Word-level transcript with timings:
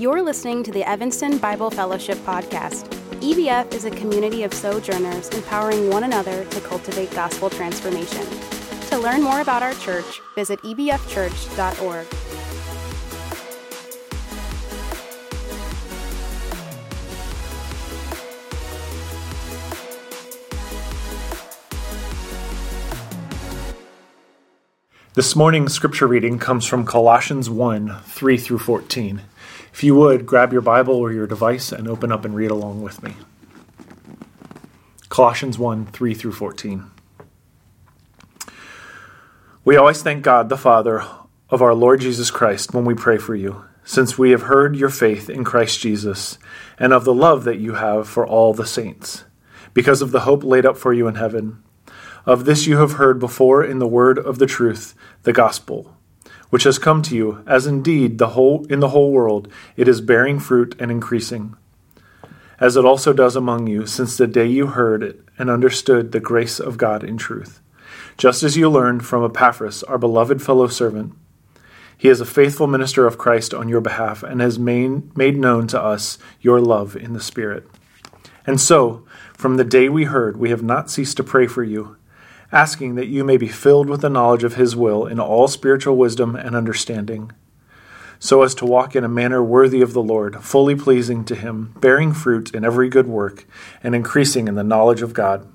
You're 0.00 0.22
listening 0.22 0.62
to 0.62 0.72
the 0.72 0.82
Evanston 0.88 1.36
Bible 1.36 1.68
Fellowship 1.70 2.16
Podcast. 2.20 2.88
EBF 3.20 3.74
is 3.74 3.84
a 3.84 3.90
community 3.90 4.44
of 4.44 4.54
sojourners 4.54 5.28
empowering 5.28 5.90
one 5.90 6.04
another 6.04 6.46
to 6.46 6.60
cultivate 6.62 7.10
gospel 7.10 7.50
transformation. 7.50 8.26
To 8.88 8.96
learn 8.96 9.20
more 9.20 9.42
about 9.42 9.62
our 9.62 9.74
church, 9.74 10.22
visit 10.34 10.58
ebfchurch.org. 10.60 12.06
This 25.12 25.36
morning's 25.36 25.74
scripture 25.74 26.06
reading 26.06 26.38
comes 26.38 26.64
from 26.64 26.86
Colossians 26.86 27.50
1 27.50 28.00
3 28.04 28.36
through 28.38 28.60
14. 28.60 29.20
If 29.72 29.84
you 29.84 29.94
would, 29.94 30.26
grab 30.26 30.52
your 30.52 30.62
Bible 30.62 30.94
or 30.94 31.12
your 31.12 31.26
device 31.26 31.72
and 31.72 31.88
open 31.88 32.10
up 32.12 32.24
and 32.24 32.34
read 32.34 32.50
along 32.50 32.82
with 32.82 33.02
me. 33.02 33.14
Colossians 35.08 35.58
1 35.58 35.86
3 35.86 36.14
through 36.14 36.32
14. 36.32 36.90
We 39.64 39.76
always 39.76 40.02
thank 40.02 40.22
God, 40.22 40.48
the 40.48 40.56
Father 40.56 41.04
of 41.50 41.62
our 41.62 41.74
Lord 41.74 42.00
Jesus 42.00 42.30
Christ, 42.30 42.72
when 42.72 42.84
we 42.84 42.94
pray 42.94 43.18
for 43.18 43.34
you, 43.34 43.64
since 43.84 44.16
we 44.16 44.30
have 44.30 44.42
heard 44.42 44.76
your 44.76 44.88
faith 44.88 45.28
in 45.28 45.44
Christ 45.44 45.80
Jesus 45.80 46.38
and 46.78 46.92
of 46.92 47.04
the 47.04 47.14
love 47.14 47.44
that 47.44 47.58
you 47.58 47.74
have 47.74 48.08
for 48.08 48.26
all 48.26 48.54
the 48.54 48.66
saints, 48.66 49.24
because 49.74 50.00
of 50.00 50.12
the 50.12 50.20
hope 50.20 50.44
laid 50.44 50.64
up 50.64 50.76
for 50.76 50.92
you 50.92 51.06
in 51.08 51.16
heaven. 51.16 51.62
Of 52.24 52.44
this 52.44 52.66
you 52.66 52.78
have 52.78 52.92
heard 52.92 53.18
before 53.18 53.64
in 53.64 53.78
the 53.78 53.86
word 53.86 54.18
of 54.18 54.38
the 54.38 54.46
truth, 54.46 54.94
the 55.24 55.32
gospel, 55.32 55.96
which 56.50 56.64
has 56.64 56.78
come 56.78 57.00
to 57.02 57.16
you, 57.16 57.42
as 57.46 57.66
indeed 57.66 58.18
the 58.18 58.28
whole 58.28 58.66
in 58.66 58.80
the 58.80 58.90
whole 58.90 59.10
world 59.10 59.48
it 59.76 59.88
is 59.88 60.00
bearing 60.00 60.38
fruit 60.38 60.76
and 60.78 60.90
increasing, 60.90 61.56
as 62.58 62.76
it 62.76 62.84
also 62.84 63.12
does 63.12 63.36
among 63.36 63.66
you, 63.66 63.86
since 63.86 64.16
the 64.16 64.26
day 64.26 64.46
you 64.46 64.66
heard 64.66 65.02
it 65.02 65.20
and 65.38 65.48
understood 65.48 66.12
the 66.12 66.20
grace 66.20 66.60
of 66.60 66.76
God 66.76 67.02
in 67.02 67.16
truth. 67.16 67.60
Just 68.18 68.42
as 68.42 68.56
you 68.56 68.68
learned 68.68 69.06
from 69.06 69.24
Epaphras, 69.24 69.82
our 69.84 69.96
beloved 69.96 70.42
fellow 70.42 70.66
servant, 70.66 71.14
he 71.96 72.08
is 72.08 72.20
a 72.20 72.26
faithful 72.26 72.66
minister 72.66 73.06
of 73.06 73.18
Christ 73.18 73.54
on 73.54 73.68
your 73.68 73.80
behalf 73.80 74.22
and 74.22 74.40
has 74.40 74.58
made, 74.58 75.16
made 75.16 75.38
known 75.38 75.66
to 75.68 75.80
us 75.80 76.18
your 76.40 76.60
love 76.60 76.96
in 76.96 77.12
the 77.12 77.20
Spirit. 77.20 77.66
And 78.46 78.60
so, 78.60 79.04
from 79.34 79.56
the 79.56 79.64
day 79.64 79.88
we 79.88 80.04
heard, 80.04 80.36
we 80.36 80.50
have 80.50 80.62
not 80.62 80.90
ceased 80.90 81.16
to 81.18 81.24
pray 81.24 81.46
for 81.46 81.62
you 81.62 81.96
asking 82.52 82.96
that 82.96 83.08
you 83.08 83.24
may 83.24 83.36
be 83.36 83.48
filled 83.48 83.88
with 83.88 84.00
the 84.00 84.10
knowledge 84.10 84.44
of 84.44 84.54
His 84.54 84.74
will 84.74 85.06
in 85.06 85.20
all 85.20 85.48
spiritual 85.48 85.96
wisdom 85.96 86.34
and 86.34 86.56
understanding, 86.56 87.32
so 88.18 88.42
as 88.42 88.54
to 88.56 88.66
walk 88.66 88.94
in 88.94 89.04
a 89.04 89.08
manner 89.08 89.42
worthy 89.42 89.80
of 89.80 89.92
the 89.92 90.02
Lord, 90.02 90.42
fully 90.42 90.74
pleasing 90.74 91.24
to 91.24 91.34
Him, 91.34 91.74
bearing 91.80 92.12
fruit 92.12 92.54
in 92.54 92.64
every 92.64 92.88
good 92.88 93.06
work, 93.06 93.46
and 93.82 93.94
increasing 93.94 94.48
in 94.48 94.56
the 94.56 94.64
knowledge 94.64 95.00
of 95.00 95.14
God. 95.14 95.50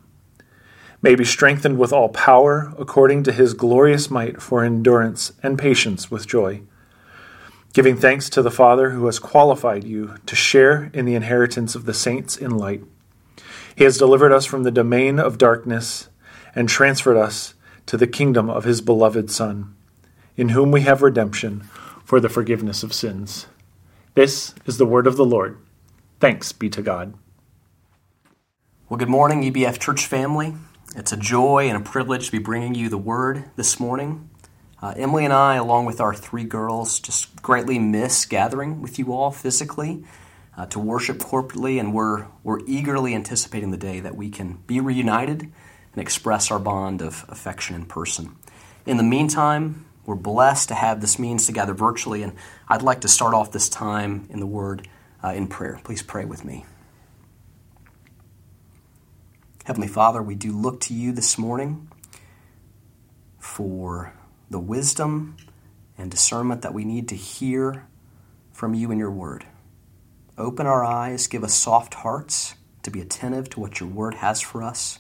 May 1.02 1.14
be 1.14 1.26
strengthened 1.26 1.78
with 1.78 1.94
all 1.94 2.10
power 2.10 2.74
according 2.80 3.24
to 3.24 3.32
His 3.32 3.54
glorious 3.54 4.10
might 4.10 4.42
for 4.42 4.64
endurance 4.64 5.34
and 5.44 5.60
patience 5.60 6.10
with 6.10 6.26
joy. 6.26 6.62
Giving 7.74 7.98
thanks 7.98 8.30
to 8.30 8.42
the 8.42 8.50
Father 8.50 8.92
who 8.92 9.06
has 9.06 9.20
qualified 9.20 9.84
you 9.84 10.16
to 10.26 10.36
share 10.36 10.90
in 10.94 11.06
the 11.06 11.14
inheritance 11.14 11.76
of 11.76 11.86
the 11.86 11.94
saints 11.94 12.38
in 12.38 12.58
light. 12.58 12.82
He 13.76 13.84
has 13.84 13.98
delivered 13.98 14.32
us 14.32 14.46
from 14.46 14.64
the 14.64 14.72
domain 14.72 15.20
of 15.20 15.38
darkness 15.38 16.08
and 16.56 16.70
transferred 16.70 17.18
us 17.18 17.54
to 17.86 17.98
the 17.98 18.08
kingdom 18.08 18.50
of 18.50 18.64
his 18.64 18.82
beloved 18.82 19.30
Son, 19.30 19.76
in 20.38 20.50
whom 20.50 20.72
we 20.72 20.82
have 20.82 21.02
redemption 21.02 21.62
for 22.04 22.20
the 22.20 22.30
forgiveness 22.30 22.82
of 22.82 22.94
sins. 22.94 23.48
This 24.16 24.56
is 24.66 24.78
the 24.78 24.86
word 24.86 25.06
of 25.06 25.18
the 25.18 25.26
Lord. 25.26 25.60
Thanks 26.20 26.54
be 26.54 26.70
to 26.70 26.82
God. 26.82 27.14
Well, 28.88 28.98
good 28.98 29.10
morning, 29.10 29.42
EBF 29.42 29.80
Church 29.80 30.06
family. 30.06 30.54
It's 30.96 31.12
a 31.12 31.18
joy 31.18 31.68
and 31.68 31.76
a 31.76 31.82
privilege 31.82 32.28
to 32.28 32.32
be 32.32 32.38
bringing 32.38 32.74
you 32.74 32.88
the 32.88 32.98
word 32.98 33.44
this 33.58 33.80
morning. 33.80 34.30
Uh, 34.82 34.94
Emily 34.96 35.26
and 35.26 35.34
I, 35.34 35.56
along 35.56 35.86
with 35.86 36.00
our 36.00 36.14
three 36.14 36.44
girls, 36.44 37.00
just 37.00 37.42
greatly 37.42 37.80
miss 37.80 38.26
gathering 38.26 38.82
with 38.82 38.98
you 39.00 39.12
all 39.12 39.32
physically 39.32 40.06
uh, 40.56 40.68
to 40.68 40.80
worship 40.80 41.18
corporately, 41.18 41.80
and 41.80 41.94
we're, 41.94 42.28
we're 42.44 42.60
eagerly 42.66 43.14
anticipating 43.14 43.72
the 43.72 43.78
day 43.78 44.00
that 44.00 44.16
we 44.16 44.30
can 44.30 44.60
be 44.68 44.80
reunited 44.80 45.52
and 45.96 46.02
express 46.02 46.52
our 46.52 46.60
bond 46.60 47.02
of 47.02 47.24
affection 47.30 47.76
in 47.76 47.86
person. 47.86 48.36
In 48.86 48.98
the 48.98 49.04
meantime, 49.04 49.86
we're 50.06 50.16
blessed 50.16 50.68
to 50.68 50.76
have 50.76 51.00
this 51.00 51.18
means 51.18 51.46
to 51.48 51.54
gather 51.54 51.74
virtually, 51.74 52.22
and 52.22 52.34
I'd 52.68 52.82
like 52.82 53.02
to 53.02 53.08
start 53.08 53.34
off 53.34 53.52
this 53.52 53.70
time 53.70 54.28
in 54.30 54.40
the 54.40 54.46
Word 54.46 54.88
uh, 55.24 55.30
in 55.30 55.48
prayer. 55.48 55.80
Please 55.84 56.04
pray 56.04 56.26
with 56.26 56.44
me. 56.44 56.66
Heavenly 59.64 59.88
Father, 59.88 60.22
we 60.22 60.36
do 60.36 60.52
look 60.52 60.82
to 60.82 60.94
you 60.94 61.12
this 61.14 61.38
morning 61.38 61.90
for 63.40 64.14
the 64.50 64.60
wisdom 64.60 65.38
and 65.98 66.12
discernment 66.12 66.62
that 66.62 66.74
we 66.74 66.84
need 66.84 67.08
to 67.10 67.16
hear 67.16 67.88
from 68.52 68.74
you 68.74 68.92
in 68.92 69.00
your 69.00 69.10
word. 69.10 69.46
Open 70.38 70.68
our 70.68 70.84
eyes, 70.84 71.28
give 71.28 71.44
us 71.44 71.54
soft 71.56 71.96
hearts 71.96 72.56
to 72.84 72.92
be 72.92 73.02
attentive 73.02 73.50
to 73.52 73.60
what 73.60 73.80
your 73.80 73.90
word 73.90 74.16
has 74.16 74.42
for 74.42 74.62
us 74.62 75.00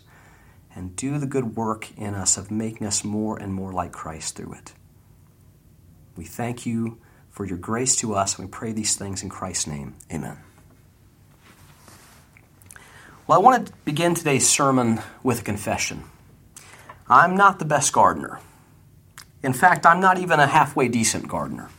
and 0.75 0.95
do 0.95 1.17
the 1.17 1.25
good 1.25 1.55
work 1.55 1.97
in 1.97 2.13
us 2.13 2.37
of 2.37 2.51
making 2.51 2.85
us 2.85 3.03
more 3.03 3.37
and 3.37 3.53
more 3.53 3.71
like 3.71 3.93
Christ 3.93 4.35
through 4.35 4.53
it. 4.53 4.73
We 6.17 6.25
thank 6.25 6.65
you 6.65 6.99
for 7.31 7.45
your 7.45 7.57
grace 7.57 7.95
to 7.97 8.13
us, 8.13 8.37
and 8.37 8.47
we 8.47 8.51
pray 8.51 8.73
these 8.73 8.95
things 8.95 9.23
in 9.23 9.29
Christ's 9.29 9.67
name. 9.67 9.95
Amen. 10.11 10.37
Well, 13.27 13.39
I 13.39 13.41
want 13.41 13.67
to 13.67 13.73
begin 13.85 14.13
today's 14.13 14.47
sermon 14.47 15.01
with 15.23 15.41
a 15.41 15.43
confession. 15.43 16.03
I'm 17.09 17.35
not 17.35 17.59
the 17.59 17.65
best 17.65 17.91
gardener. 17.91 18.39
In 19.41 19.53
fact, 19.53 19.85
I'm 19.85 19.99
not 19.99 20.17
even 20.17 20.39
a 20.39 20.47
halfway 20.47 20.87
decent 20.87 21.27
gardener. 21.27 21.69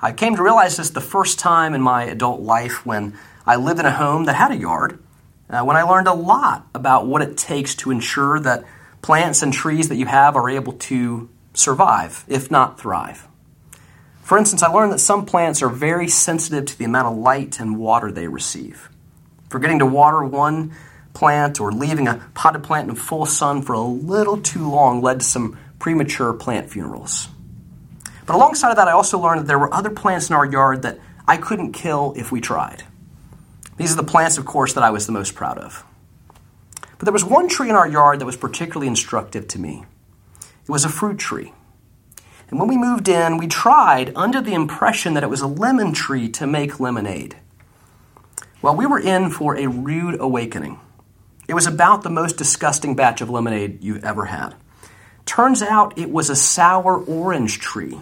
I 0.00 0.12
came 0.12 0.36
to 0.36 0.42
realize 0.42 0.76
this 0.76 0.90
the 0.90 1.00
first 1.00 1.38
time 1.38 1.74
in 1.74 1.80
my 1.80 2.04
adult 2.04 2.40
life 2.40 2.84
when 2.84 3.16
I 3.46 3.56
lived 3.56 3.80
in 3.80 3.86
a 3.86 3.90
home 3.90 4.24
that 4.24 4.34
had 4.34 4.52
a 4.52 4.56
yard 4.56 5.03
uh, 5.48 5.62
when 5.62 5.76
I 5.76 5.82
learned 5.82 6.08
a 6.08 6.14
lot 6.14 6.66
about 6.74 7.06
what 7.06 7.22
it 7.22 7.36
takes 7.36 7.74
to 7.76 7.90
ensure 7.90 8.40
that 8.40 8.64
plants 9.02 9.42
and 9.42 9.52
trees 9.52 9.88
that 9.88 9.96
you 9.96 10.06
have 10.06 10.36
are 10.36 10.48
able 10.48 10.72
to 10.72 11.28
survive, 11.52 12.24
if 12.28 12.50
not 12.50 12.80
thrive. 12.80 13.28
For 14.22 14.38
instance, 14.38 14.62
I 14.62 14.68
learned 14.68 14.92
that 14.92 15.00
some 15.00 15.26
plants 15.26 15.62
are 15.62 15.68
very 15.68 16.08
sensitive 16.08 16.64
to 16.66 16.78
the 16.78 16.86
amount 16.86 17.08
of 17.08 17.18
light 17.18 17.60
and 17.60 17.78
water 17.78 18.10
they 18.10 18.26
receive. 18.26 18.88
Forgetting 19.50 19.80
to 19.80 19.86
water 19.86 20.24
one 20.24 20.72
plant 21.12 21.60
or 21.60 21.70
leaving 21.70 22.08
a 22.08 22.26
potted 22.32 22.62
plant 22.64 22.88
in 22.88 22.96
full 22.96 23.26
sun 23.26 23.60
for 23.60 23.74
a 23.74 23.80
little 23.80 24.38
too 24.38 24.70
long 24.70 25.02
led 25.02 25.20
to 25.20 25.26
some 25.26 25.58
premature 25.78 26.32
plant 26.32 26.70
funerals. 26.70 27.28
But 28.26 28.36
alongside 28.36 28.70
of 28.70 28.76
that, 28.76 28.88
I 28.88 28.92
also 28.92 29.18
learned 29.18 29.42
that 29.42 29.46
there 29.46 29.58
were 29.58 29.72
other 29.72 29.90
plants 29.90 30.30
in 30.30 30.34
our 30.34 30.46
yard 30.46 30.82
that 30.82 30.98
I 31.28 31.36
couldn't 31.36 31.72
kill 31.72 32.14
if 32.16 32.32
we 32.32 32.40
tried. 32.40 32.82
These 33.76 33.92
are 33.92 33.96
the 33.96 34.04
plants, 34.04 34.38
of 34.38 34.46
course, 34.46 34.72
that 34.74 34.84
I 34.84 34.90
was 34.90 35.06
the 35.06 35.12
most 35.12 35.34
proud 35.34 35.58
of. 35.58 35.84
But 36.98 37.06
there 37.06 37.12
was 37.12 37.24
one 37.24 37.48
tree 37.48 37.68
in 37.68 37.74
our 37.74 37.88
yard 37.88 38.20
that 38.20 38.26
was 38.26 38.36
particularly 38.36 38.86
instructive 38.86 39.48
to 39.48 39.58
me. 39.58 39.84
It 40.40 40.70
was 40.70 40.84
a 40.84 40.88
fruit 40.88 41.18
tree. 41.18 41.52
And 42.50 42.58
when 42.58 42.68
we 42.68 42.76
moved 42.76 43.08
in, 43.08 43.36
we 43.36 43.46
tried, 43.46 44.12
under 44.14 44.40
the 44.40 44.54
impression 44.54 45.14
that 45.14 45.22
it 45.22 45.30
was 45.30 45.40
a 45.40 45.46
lemon 45.46 45.92
tree, 45.92 46.28
to 46.30 46.46
make 46.46 46.78
lemonade. 46.78 47.36
Well, 48.62 48.76
we 48.76 48.86
were 48.86 49.00
in 49.00 49.30
for 49.30 49.56
a 49.56 49.66
rude 49.66 50.20
awakening. 50.20 50.78
It 51.48 51.54
was 51.54 51.66
about 51.66 52.02
the 52.02 52.10
most 52.10 52.36
disgusting 52.36 52.94
batch 52.94 53.20
of 53.20 53.28
lemonade 53.28 53.82
you've 53.82 54.04
ever 54.04 54.26
had. 54.26 54.54
Turns 55.26 55.62
out 55.62 55.98
it 55.98 56.10
was 56.10 56.30
a 56.30 56.36
sour 56.36 56.96
orange 56.96 57.58
tree, 57.58 58.00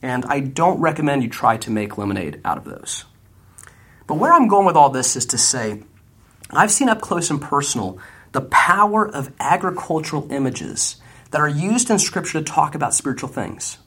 and 0.00 0.24
I 0.26 0.40
don't 0.40 0.80
recommend 0.80 1.22
you 1.22 1.28
try 1.28 1.56
to 1.58 1.70
make 1.70 1.98
lemonade 1.98 2.40
out 2.44 2.58
of 2.58 2.64
those. 2.64 3.04
But 4.10 4.18
where 4.18 4.32
I'm 4.32 4.48
going 4.48 4.66
with 4.66 4.74
all 4.74 4.90
this 4.90 5.14
is 5.14 5.24
to 5.26 5.38
say, 5.38 5.84
I've 6.50 6.72
seen 6.72 6.88
up 6.88 7.00
close 7.00 7.30
and 7.30 7.40
personal 7.40 8.00
the 8.32 8.40
power 8.40 9.08
of 9.08 9.32
agricultural 9.38 10.32
images 10.32 10.96
that 11.30 11.40
are 11.40 11.48
used 11.48 11.90
in 11.90 12.00
Scripture 12.00 12.40
to 12.40 12.44
talk 12.44 12.74
about 12.74 12.92
spiritual 12.92 13.28
things. 13.28 13.78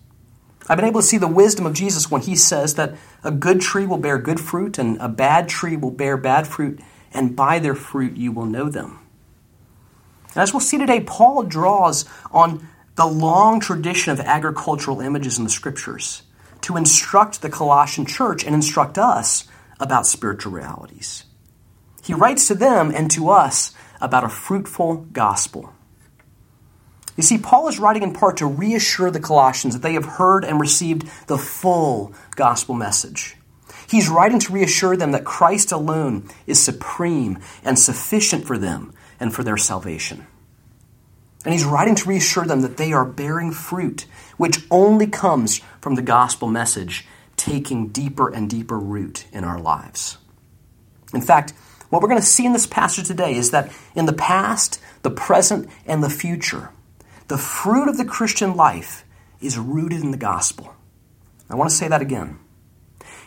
I've 0.69 0.77
been 0.77 0.87
able 0.87 1.01
to 1.01 1.05
see 1.05 1.17
the 1.17 1.27
wisdom 1.27 1.65
of 1.65 1.73
Jesus 1.73 2.09
when 2.09 2.21
he 2.21 2.37
says 2.37 2.75
that 2.75 2.95
a 3.21 3.31
good 3.31 3.59
tree 3.59 3.85
will 3.85 3.97
bear 3.97 4.17
good 4.17 4.39
fruit 4.39 4.77
and 4.77 4.97
a 5.01 5.09
bad 5.09 5.49
tree 5.49 5.75
will 5.75 5.91
bear 5.91 6.15
bad 6.15 6.47
fruit, 6.47 6.79
and 7.11 7.35
by 7.35 7.59
their 7.59 7.75
fruit 7.75 8.15
you 8.15 8.31
will 8.31 8.45
know 8.45 8.69
them. 8.69 8.99
As 10.37 10.53
we'll 10.53 10.61
see 10.61 10.77
today, 10.77 11.01
Paul 11.01 11.43
draws 11.43 12.05
on 12.31 12.65
the 12.95 13.05
long 13.05 13.59
tradition 13.59 14.13
of 14.13 14.21
agricultural 14.21 15.01
images 15.01 15.37
in 15.37 15.43
the 15.43 15.49
Scriptures 15.49 16.23
to 16.61 16.77
instruct 16.77 17.41
the 17.41 17.49
Colossian 17.49 18.05
church 18.05 18.45
and 18.45 18.55
instruct 18.55 18.97
us 18.97 19.49
about 19.83 20.07
spiritual 20.07 20.53
realities. 20.53 21.25
He 22.01 22.13
writes 22.13 22.47
to 22.47 22.55
them 22.55 22.91
and 22.95 23.11
to 23.11 23.29
us 23.29 23.75
about 24.01 24.23
a 24.23 24.29
fruitful 24.29 25.07
gospel. 25.11 25.73
You 27.15 27.23
see, 27.23 27.37
Paul 27.37 27.67
is 27.67 27.79
writing 27.79 28.01
in 28.01 28.13
part 28.13 28.37
to 28.37 28.47
reassure 28.47 29.11
the 29.11 29.19
Colossians 29.19 29.75
that 29.75 29.83
they 29.83 29.93
have 29.93 30.05
heard 30.05 30.43
and 30.43 30.59
received 30.59 31.07
the 31.27 31.37
full 31.37 32.13
gospel 32.35 32.73
message. 32.73 33.35
He's 33.87 34.09
writing 34.09 34.39
to 34.39 34.53
reassure 34.53 34.97
them 34.97 35.11
that 35.11 35.25
Christ 35.25 35.71
alone 35.71 36.29
is 36.47 36.59
supreme 36.59 37.37
and 37.63 37.77
sufficient 37.77 38.45
for 38.45 38.57
them 38.57 38.93
and 39.19 39.33
for 39.33 39.43
their 39.43 39.57
salvation. 39.57 40.25
And 41.45 41.53
he's 41.53 41.65
writing 41.65 41.95
to 41.95 42.09
reassure 42.09 42.45
them 42.45 42.61
that 42.61 42.77
they 42.77 42.93
are 42.93 43.05
bearing 43.05 43.51
fruit, 43.51 44.05
which 44.37 44.65
only 44.71 45.07
comes 45.07 45.61
from 45.81 45.95
the 45.95 46.01
gospel 46.01 46.47
message 46.47 47.05
taking 47.43 47.89
deeper 47.89 48.29
and 48.29 48.49
deeper 48.49 48.79
root 48.79 49.25
in 49.33 49.43
our 49.43 49.59
lives. 49.59 50.17
In 51.13 51.21
fact, 51.21 51.51
what 51.89 52.01
we're 52.01 52.07
going 52.07 52.21
to 52.21 52.25
see 52.25 52.45
in 52.45 52.53
this 52.53 52.65
passage 52.65 53.05
today 53.05 53.35
is 53.35 53.51
that 53.51 53.69
in 53.95 54.05
the 54.05 54.13
past, 54.13 54.79
the 55.01 55.11
present, 55.11 55.69
and 55.85 56.01
the 56.01 56.09
future, 56.09 56.69
the 57.27 57.37
fruit 57.37 57.89
of 57.89 57.97
the 57.97 58.05
Christian 58.05 58.55
life 58.55 59.03
is 59.41 59.57
rooted 59.57 60.01
in 60.01 60.11
the 60.11 60.17
gospel. 60.17 60.73
I 61.49 61.55
want 61.55 61.69
to 61.69 61.75
say 61.75 61.89
that 61.89 62.01
again. 62.01 62.39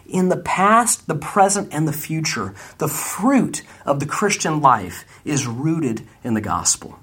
In 0.07 0.31
the 0.31 0.39
past, 0.39 1.09
the 1.09 1.15
present, 1.15 1.69
and 1.71 1.87
the 1.87 1.93
future, 1.93 2.55
the 2.79 2.89
fruit 2.89 3.63
of 3.85 4.01
the 4.01 4.07
Christian 4.07 4.63
life 4.63 5.05
is 5.27 5.47
rooted 5.47 6.07
in 6.25 6.33
the 6.33 6.41
gospel. 6.41 6.99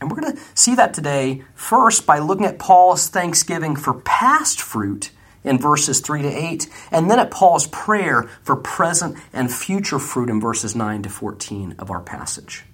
And 0.00 0.10
we're 0.10 0.20
going 0.20 0.36
to 0.36 0.42
see 0.54 0.76
that 0.76 0.94
today 0.94 1.42
first 1.54 2.06
by 2.06 2.20
looking 2.20 2.46
at 2.46 2.60
Paul's 2.60 3.08
thanksgiving 3.08 3.74
for 3.74 3.94
past 3.94 4.60
fruit 4.60 5.10
in 5.44 5.58
verses 5.58 6.00
3 6.00 6.22
to 6.22 6.28
8, 6.28 6.68
and 6.90 7.10
then 7.10 7.18
at 7.18 7.30
Paul's 7.30 7.66
prayer 7.66 8.22
for 8.42 8.56
present 8.56 9.18
and 9.32 9.52
future 9.52 9.98
fruit 9.98 10.30
in 10.30 10.40
verses 10.40 10.74
9 10.74 11.02
to 11.02 11.08
14 11.08 11.76
of 11.78 11.90
our 11.90 12.00
passage. 12.00 12.64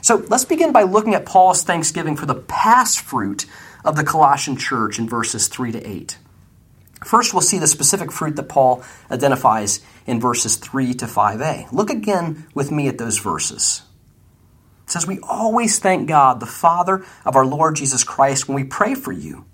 So 0.00 0.24
let's 0.28 0.44
begin 0.44 0.72
by 0.72 0.84
looking 0.84 1.14
at 1.14 1.26
Paul's 1.26 1.64
thanksgiving 1.64 2.16
for 2.16 2.26
the 2.26 2.34
past 2.34 3.00
fruit 3.00 3.46
of 3.84 3.96
the 3.96 4.04
Colossian 4.04 4.56
church 4.56 4.98
in 4.98 5.08
verses 5.08 5.48
3 5.48 5.72
to 5.72 5.86
8. 5.86 6.18
First, 7.04 7.32
we'll 7.32 7.42
see 7.42 7.58
the 7.58 7.66
specific 7.66 8.10
fruit 8.10 8.36
that 8.36 8.48
Paul 8.48 8.82
identifies 9.10 9.80
in 10.06 10.20
verses 10.20 10.56
3 10.56 10.94
to 10.94 11.06
5a. 11.06 11.72
Look 11.72 11.90
again 11.90 12.46
with 12.54 12.70
me 12.70 12.88
at 12.88 12.98
those 12.98 13.18
verses. 13.18 13.82
It 14.84 14.90
says, 14.90 15.06
We 15.06 15.20
always 15.22 15.78
thank 15.78 16.08
God, 16.08 16.40
the 16.40 16.46
Father 16.46 17.04
of 17.24 17.36
our 17.36 17.46
Lord 17.46 17.76
Jesus 17.76 18.02
Christ, 18.04 18.48
when 18.48 18.56
we 18.56 18.64
pray 18.64 18.94
for 18.94 19.12
you, 19.12 19.44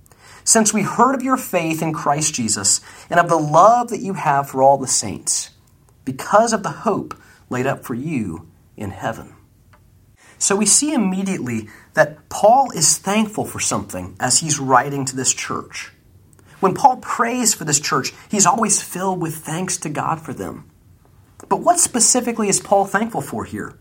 since 0.44 0.72
we 0.72 0.82
heard 0.82 1.14
of 1.14 1.22
your 1.22 1.36
faith 1.36 1.82
in 1.82 1.92
Christ 1.92 2.34
Jesus 2.34 2.80
and 3.10 3.18
of 3.18 3.28
the 3.28 3.36
love 3.36 3.88
that 3.88 4.00
you 4.00 4.14
have 4.14 4.48
for 4.48 4.62
all 4.62 4.78
the 4.78 4.86
saints, 4.86 5.50
because 6.04 6.52
of 6.52 6.62
the 6.62 6.70
hope 6.70 7.18
laid 7.50 7.66
up 7.66 7.84
for 7.84 7.94
you 7.94 8.48
in 8.76 8.90
heaven. 8.90 9.34
So 10.38 10.54
we 10.54 10.66
see 10.66 10.92
immediately 10.92 11.68
that 11.94 12.28
Paul 12.28 12.70
is 12.72 12.98
thankful 12.98 13.46
for 13.46 13.60
something 13.60 14.16
as 14.20 14.40
he's 14.40 14.60
writing 14.60 15.04
to 15.06 15.16
this 15.16 15.32
church. 15.32 15.92
When 16.60 16.74
Paul 16.74 16.98
prays 16.98 17.54
for 17.54 17.64
this 17.64 17.80
church, 17.80 18.12
he's 18.30 18.46
always 18.46 18.82
filled 18.82 19.22
with 19.22 19.36
thanks 19.36 19.76
to 19.78 19.88
God 19.88 20.20
for 20.20 20.34
them. 20.34 20.70
But 21.48 21.60
what 21.60 21.78
specifically 21.78 22.48
is 22.48 22.60
Paul 22.60 22.84
thankful 22.84 23.20
for 23.20 23.44
here? 23.44 23.78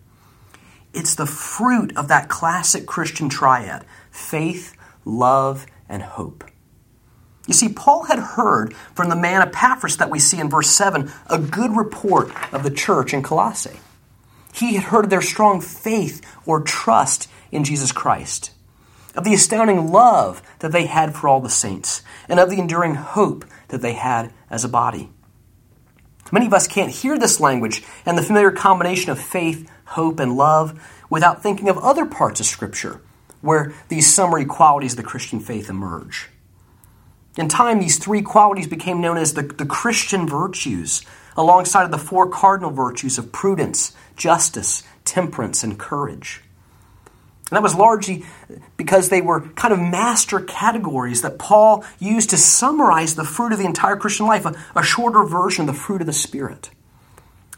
It's 0.93 1.15
the 1.15 1.25
fruit 1.25 1.95
of 1.97 2.07
that 2.07 2.29
classic 2.29 2.85
Christian 2.85 3.29
triad 3.29 3.85
faith, 4.11 4.75
love, 5.05 5.65
and 5.89 6.03
hope. 6.03 6.43
You 7.47 7.53
see, 7.53 7.69
Paul 7.69 8.03
had 8.03 8.19
heard 8.19 8.73
from 8.95 9.09
the 9.09 9.15
man 9.15 9.41
Epaphras 9.41 9.97
that 9.97 10.09
we 10.09 10.19
see 10.19 10.39
in 10.39 10.49
verse 10.49 10.69
7 10.69 11.11
a 11.29 11.39
good 11.39 11.75
report 11.75 12.31
of 12.53 12.63
the 12.63 12.71
church 12.71 13.13
in 13.13 13.21
Colossae. 13.21 13.79
He 14.53 14.75
had 14.75 14.85
heard 14.85 15.05
of 15.05 15.09
their 15.09 15.21
strong 15.21 15.59
faith 15.59 16.21
or 16.45 16.61
trust 16.61 17.29
in 17.51 17.63
Jesus 17.63 17.91
Christ, 17.91 18.51
of 19.15 19.23
the 19.23 19.33
astounding 19.33 19.91
love 19.91 20.41
that 20.59 20.71
they 20.71 20.85
had 20.85 21.15
for 21.15 21.27
all 21.27 21.41
the 21.41 21.49
saints, 21.49 22.01
and 22.29 22.39
of 22.39 22.49
the 22.49 22.59
enduring 22.59 22.95
hope 22.95 23.45
that 23.69 23.81
they 23.81 23.93
had 23.93 24.31
as 24.49 24.63
a 24.63 24.69
body. 24.69 25.09
Many 26.31 26.45
of 26.45 26.53
us 26.53 26.67
can't 26.67 26.91
hear 26.91 27.17
this 27.17 27.39
language 27.39 27.83
and 28.05 28.17
the 28.17 28.23
familiar 28.23 28.51
combination 28.51 29.11
of 29.11 29.19
faith, 29.19 29.69
hope, 29.85 30.19
and 30.19 30.37
love 30.37 30.81
without 31.09 31.43
thinking 31.43 31.69
of 31.69 31.77
other 31.77 32.05
parts 32.05 32.39
of 32.39 32.45
Scripture 32.45 33.01
where 33.41 33.73
these 33.89 34.11
summary 34.11 34.45
qualities 34.45 34.93
of 34.93 34.97
the 34.97 35.03
Christian 35.03 35.39
faith 35.39 35.69
emerge. 35.69 36.29
In 37.37 37.47
time, 37.47 37.79
these 37.79 37.97
three 37.97 38.21
qualities 38.21 38.67
became 38.67 39.01
known 39.01 39.17
as 39.17 39.33
the, 39.33 39.41
the 39.41 39.65
Christian 39.65 40.27
virtues, 40.27 41.03
alongside 41.35 41.83
of 41.83 41.91
the 41.91 41.97
four 41.97 42.29
cardinal 42.29 42.71
virtues 42.71 43.17
of 43.17 43.31
prudence, 43.31 43.95
justice, 44.15 44.83
temperance, 45.03 45.63
and 45.63 45.79
courage. 45.79 46.41
And 47.49 47.57
that 47.57 47.63
was 47.63 47.75
largely 47.75 48.23
because 48.77 49.09
they 49.09 49.21
were 49.21 49.41
kind 49.41 49.73
of 49.73 49.79
master 49.79 50.39
categories 50.39 51.21
that 51.21 51.37
Paul 51.39 51.83
used 51.99 52.29
to 52.31 52.37
summarize 52.37 53.15
the 53.15 53.23
fruit 53.23 53.51
of 53.51 53.59
the 53.59 53.65
entire 53.65 53.95
Christian 53.95 54.27
life, 54.27 54.45
a, 54.45 54.55
a 54.75 54.83
shorter 54.83 55.23
version 55.23 55.67
of 55.67 55.75
the 55.75 55.79
fruit 55.79 56.01
of 56.01 56.07
the 56.07 56.13
Spirit. 56.13 56.69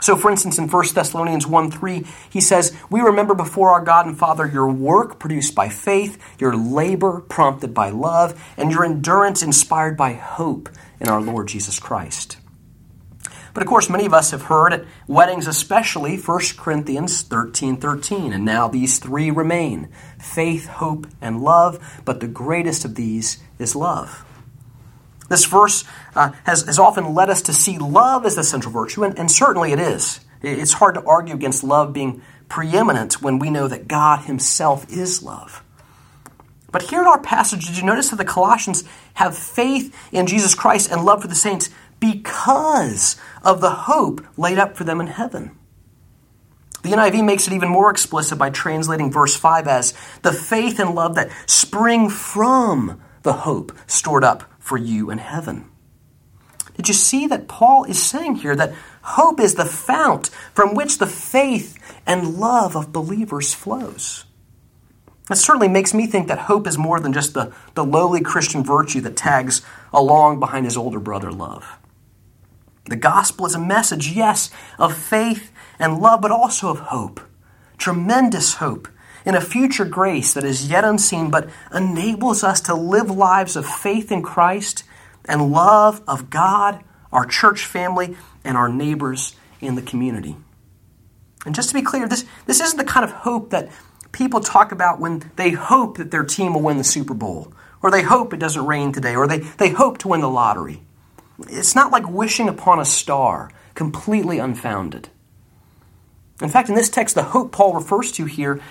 So, 0.02 0.18
for 0.18 0.30
instance, 0.30 0.58
in 0.58 0.68
1 0.68 0.86
Thessalonians 0.94 1.48
1 1.48 1.72
3, 1.72 2.06
he 2.30 2.42
says, 2.42 2.76
We 2.90 3.02
remember 3.02 3.34
before 3.34 3.70
our 3.70 3.84
God 3.84 4.06
and 4.06 4.18
Father 4.18 4.46
your 4.46 4.70
work 4.70 5.20
produced 5.20 5.56
by 5.56 5.70
faith, 5.70 6.22
your 6.40 6.56
labor 6.56 7.22
prompted 7.22 7.74
by 7.74 7.90
love, 7.90 8.42
and 8.58 8.72
your 8.72 8.84
endurance 8.84 9.42
inspired 9.42 9.96
by 9.96 10.14
hope 10.14 10.70
in 11.00 11.08
our 11.08 11.22
Lord 11.22 11.48
Jesus 11.48 11.80
Christ. 11.80 12.38
But 13.54 13.64
of 13.64 13.70
course, 13.70 13.90
many 13.90 14.06
of 14.06 14.14
us 14.14 14.32
have 14.32 14.44
heard 14.44 14.74
at 14.74 14.86
weddings, 15.08 15.48
especially 15.48 16.18
1 16.18 16.40
Corinthians 16.58 17.22
13 17.22 17.78
13. 17.78 18.34
And 18.34 18.44
now 18.44 18.68
these 18.68 19.00
three 19.00 19.32
remain 19.32 19.88
faith, 20.20 20.68
hope, 20.68 21.08
and 21.22 21.42
love, 21.42 22.02
but 22.04 22.20
the 22.20 22.28
greatest 22.28 22.84
of 22.84 22.96
these 22.96 23.42
is 23.58 23.74
love. 23.74 24.26
This 25.30 25.46
verse 25.46 25.84
uh, 26.16 26.32
has, 26.44 26.64
has 26.64 26.80
often 26.80 27.14
led 27.14 27.30
us 27.30 27.42
to 27.44 27.54
see 27.54 27.78
love 27.78 28.26
as 28.26 28.36
the 28.36 28.44
central 28.44 28.72
virtue, 28.72 29.04
and, 29.04 29.18
and 29.18 29.30
certainly 29.30 29.72
it 29.72 29.80
is. 29.80 30.20
It's 30.42 30.74
hard 30.74 30.96
to 30.96 31.04
argue 31.04 31.34
against 31.34 31.64
love 31.64 31.94
being 31.94 32.22
preeminent 32.48 33.22
when 33.22 33.40
we 33.40 33.50
know 33.50 33.68
that 33.68 33.88
God 33.88 34.26
Himself 34.26 34.92
is 34.92 35.24
love. 35.24 35.64
But 36.72 36.84
here 36.84 37.02
in 37.02 37.08
our 37.08 37.22
passage, 37.22 37.68
did 37.68 37.78
you 37.78 37.84
notice 37.84 38.10
that 38.10 38.18
the 38.18 38.26
Colossians 38.26 38.84
have 39.16 39.38
faith 39.38 39.96
in 40.12 40.28
Jesus 40.28 40.54
Christ 40.56 40.92
and 40.92 41.04
love 41.04 41.22
for 41.22 41.28
the 41.28 41.36
saints 41.36 41.70
because 42.00 43.16
of 43.44 43.62
the 43.62 43.70
hope 43.70 44.26
laid 44.38 44.60
up 44.60 44.76
for 44.76 44.84
them 44.84 45.00
in 45.00 45.08
heaven. 45.08 45.58
The 46.84 46.92
NIV 46.92 47.26
makes 47.26 47.48
it 47.48 47.54
even 47.54 47.70
more 47.70 47.90
explicit 47.90 48.38
by 48.38 48.52
translating 48.52 49.12
verse 49.12 49.36
5 49.36 49.68
as 49.68 49.94
the 50.22 50.32
faith 50.32 50.80
and 50.80 50.94
love 50.94 51.16
that 51.16 51.32
spring 51.48 52.10
from 52.10 53.02
the 53.24 53.34
hope 53.34 53.72
stored 53.88 54.24
up 54.24 54.44
for 54.66 54.78
you 54.80 55.12
in 55.12 55.20
heaven. 55.20 55.70
Did 56.76 56.88
you 56.88 56.96
see 56.96 57.28
that 57.28 57.48
Paul 57.48 57.84
is 57.84 58.02
saying 58.02 58.38
here 58.38 58.56
that 58.56 58.74
hope 59.04 59.40
is 59.40 59.54
the 59.54 59.64
fount 59.64 60.32
from 60.56 60.74
which 60.74 60.98
the 60.98 61.06
faith 61.06 61.78
and 62.08 62.40
love 62.40 62.76
of 62.76 62.92
believers 62.92 63.54
flows? 63.54 64.26
That 65.28 65.36
certainly 65.36 65.68
makes 65.68 65.94
me 65.94 66.08
think 66.08 66.28
that 66.28 66.40
hope 66.40 66.66
is 66.66 66.80
more 66.80 67.00
than 67.00 67.14
just 67.14 67.36
the, 67.36 67.54
the 67.76 67.86
lowly 67.86 68.22
Christian 68.22 68.64
virtue 68.64 69.02
that 69.02 69.16
tags 69.16 69.62
along 69.94 70.40
behind 70.40 70.66
his 70.66 70.78
older 70.78 71.00
brother 71.00 71.32
love. 71.32 71.78
The 72.86 72.96
gospel 72.96 73.46
is 73.46 73.54
a 73.54 73.60
message, 73.60 74.10
yes, 74.10 74.50
of 74.80 74.98
faith 74.98 75.52
and 75.78 76.00
love, 76.00 76.22
but 76.22 76.32
also 76.32 76.70
of 76.70 76.80
hope. 76.80 77.20
Tremendous 77.78 78.56
hope 78.56 78.88
in 79.26 79.36
a 79.36 79.42
future 79.42 79.86
grace 79.86 80.34
that 80.34 80.44
is 80.44 80.70
yet 80.70 80.84
unseen, 80.84 81.30
but 81.30 81.50
enables 81.74 82.44
us 82.44 82.62
to 82.62 82.76
live 82.76 83.10
lives 83.10 83.56
of 83.56 83.66
faith 83.66 84.12
in 84.12 84.22
Christ 84.22 84.84
and 85.28 85.52
love 85.52 86.02
of 86.08 86.30
God, 86.30 86.84
our 87.12 87.26
church 87.26 87.66
family, 87.66 88.16
and 88.44 88.56
our 88.56 88.70
neighbors 88.70 89.36
in 89.60 89.76
the 89.76 89.82
community. 89.82 90.36
And 91.46 91.56
just 91.56 91.70
to 91.70 91.76
be 91.76 91.82
clear, 91.82 92.08
this, 92.08 92.26
this 92.46 92.60
isn't 92.60 92.78
the 92.78 92.84
kind 92.84 93.04
of 93.04 93.12
hope 93.12 93.50
that 93.50 93.70
people 94.12 94.40
talk 94.40 94.72
about 94.72 95.00
when 95.00 95.30
they 95.36 95.52
hope 95.52 95.98
that 95.98 96.12
their 96.12 96.24
team 96.24 96.54
will 96.54 96.62
win 96.62 96.78
the 96.78 96.84
Super 96.84 97.14
Bowl, 97.14 97.52
or 97.82 97.92
they 97.92 98.04
hope 98.04 98.34
it 98.34 98.40
doesn't 98.40 98.66
rain 98.66 98.92
today, 98.92 99.16
or 99.16 99.28
they, 99.28 99.40
they 99.40 99.70
hope 99.70 99.98
to 100.00 100.08
win 100.08 100.22
the 100.22 100.30
lottery. 100.30 100.82
It's 101.50 101.76
not 101.76 101.92
like 101.92 102.10
wishing 102.10 102.48
upon 102.48 102.80
a 102.80 102.86
star, 102.86 103.52
completely 103.74 104.40
unfounded. 104.40 105.10
In 106.42 106.50
fact, 106.50 106.70
in 106.70 106.76
this 106.76 106.90
text, 106.90 107.16
the 107.16 107.24
hope 107.24 107.52
Paul 107.52 107.74
refers 107.74 108.12
to 108.14 108.26
here 108.26 108.62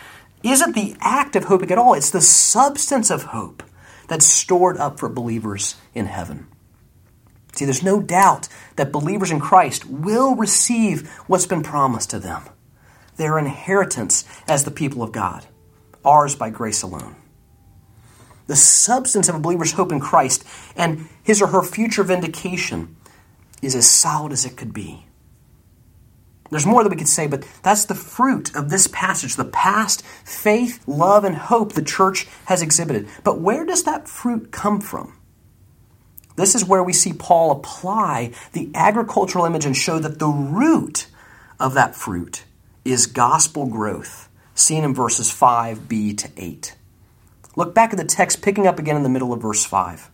isn't 0.44 0.74
the 0.74 0.96
act 1.00 1.36
of 1.36 1.44
hoping 1.44 1.70
at 1.70 1.78
all, 1.78 1.94
it's 1.94 2.10
the 2.10 2.20
substance 2.20 3.10
of 3.10 3.24
hope 3.24 3.62
that's 4.08 4.26
stored 4.26 4.76
up 4.76 4.98
for 4.98 5.08
believers 5.08 5.76
in 5.94 6.06
heaven. 6.06 6.46
See, 7.52 7.64
there's 7.64 7.82
no 7.82 8.00
doubt 8.02 8.48
that 8.76 8.92
believers 8.92 9.30
in 9.30 9.40
Christ 9.40 9.86
will 9.86 10.34
receive 10.34 11.08
what's 11.26 11.46
been 11.46 11.62
promised 11.62 12.10
to 12.10 12.18
them 12.18 12.42
their 13.16 13.38
inheritance 13.38 14.24
as 14.48 14.64
the 14.64 14.72
people 14.72 15.00
of 15.00 15.12
God, 15.12 15.46
ours 16.04 16.34
by 16.34 16.50
grace 16.50 16.82
alone 16.82 17.14
the 18.46 18.56
substance 18.56 19.28
of 19.28 19.34
a 19.34 19.40
believer's 19.40 19.72
hope 19.72 19.92
in 19.92 20.00
Christ 20.00 20.44
and 20.76 21.08
his 21.22 21.40
or 21.40 21.48
her 21.48 21.62
future 21.62 22.02
vindication 22.02 22.96
is 23.62 23.74
as 23.74 23.88
solid 23.88 24.32
as 24.32 24.44
it 24.44 24.56
could 24.56 24.74
be. 24.74 25.06
There's 26.54 26.66
more 26.66 26.84
that 26.84 26.90
we 26.90 26.94
could 26.94 27.08
say, 27.08 27.26
but 27.26 27.44
that's 27.64 27.87
the 27.87 27.96
fruit 27.96 28.54
of 28.54 28.70
this 28.70 28.87
passage 28.87 29.34
the 29.34 29.44
past 29.44 30.06
faith, 30.25 30.87
love, 30.87 31.25
and 31.25 31.34
hope 31.34 31.73
the 31.73 31.82
church 31.82 32.28
has 32.44 32.62
exhibited. 32.62 33.08
But 33.25 33.40
where 33.40 33.66
does 33.66 33.82
that 33.82 34.06
fruit 34.06 34.52
come 34.52 34.80
from? 34.80 35.18
This 36.37 36.54
is 36.54 36.64
where 36.64 36.84
we 36.84 36.92
see 36.92 37.12
Paul 37.12 37.50
apply 37.50 38.34
the 38.52 38.70
agricultural 38.73 39.46
image 39.46 39.66
and 39.66 39.76
show 39.76 39.99
that 39.99 40.20
the 40.20 40.28
root 40.28 41.08
of 41.58 41.75
that 41.75 41.96
fruit 41.96 42.44
is 42.84 43.08
gospel 43.08 43.66
growth, 43.66 44.28
seen 44.54 44.84
in 44.84 44.94
verses 44.94 45.30
5b 45.30 46.16
to 46.18 46.30
8. 46.37 46.76
Look 47.56 47.75
back 47.75 47.90
at 47.90 47.96
the 47.96 48.04
text, 48.04 48.42
picking 48.42 48.68
up 48.68 48.78
again 48.78 48.94
in 48.94 49.02
the 49.02 49.08
middle 49.08 49.32
of 49.32 49.42
verse 49.42 49.64
5. 49.64 50.08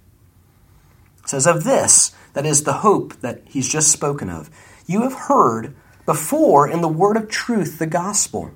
It 1.23 1.28
says, 1.28 1.47
Of 1.47 1.64
this, 1.64 2.16
that 2.32 2.47
is 2.47 2.64
the 2.64 2.78
hope 2.78 3.20
that 3.20 3.42
he's 3.44 3.68
just 3.68 3.92
spoken 3.92 4.30
of, 4.30 4.49
you 4.87 5.02
have 5.02 5.12
heard 5.12 5.76
before 6.07 6.69
in 6.69 6.80
the 6.80 6.88
word 6.88 7.16
of 7.16 7.28
truth, 7.28 7.78
the 7.78 7.87
gospel, 7.87 8.50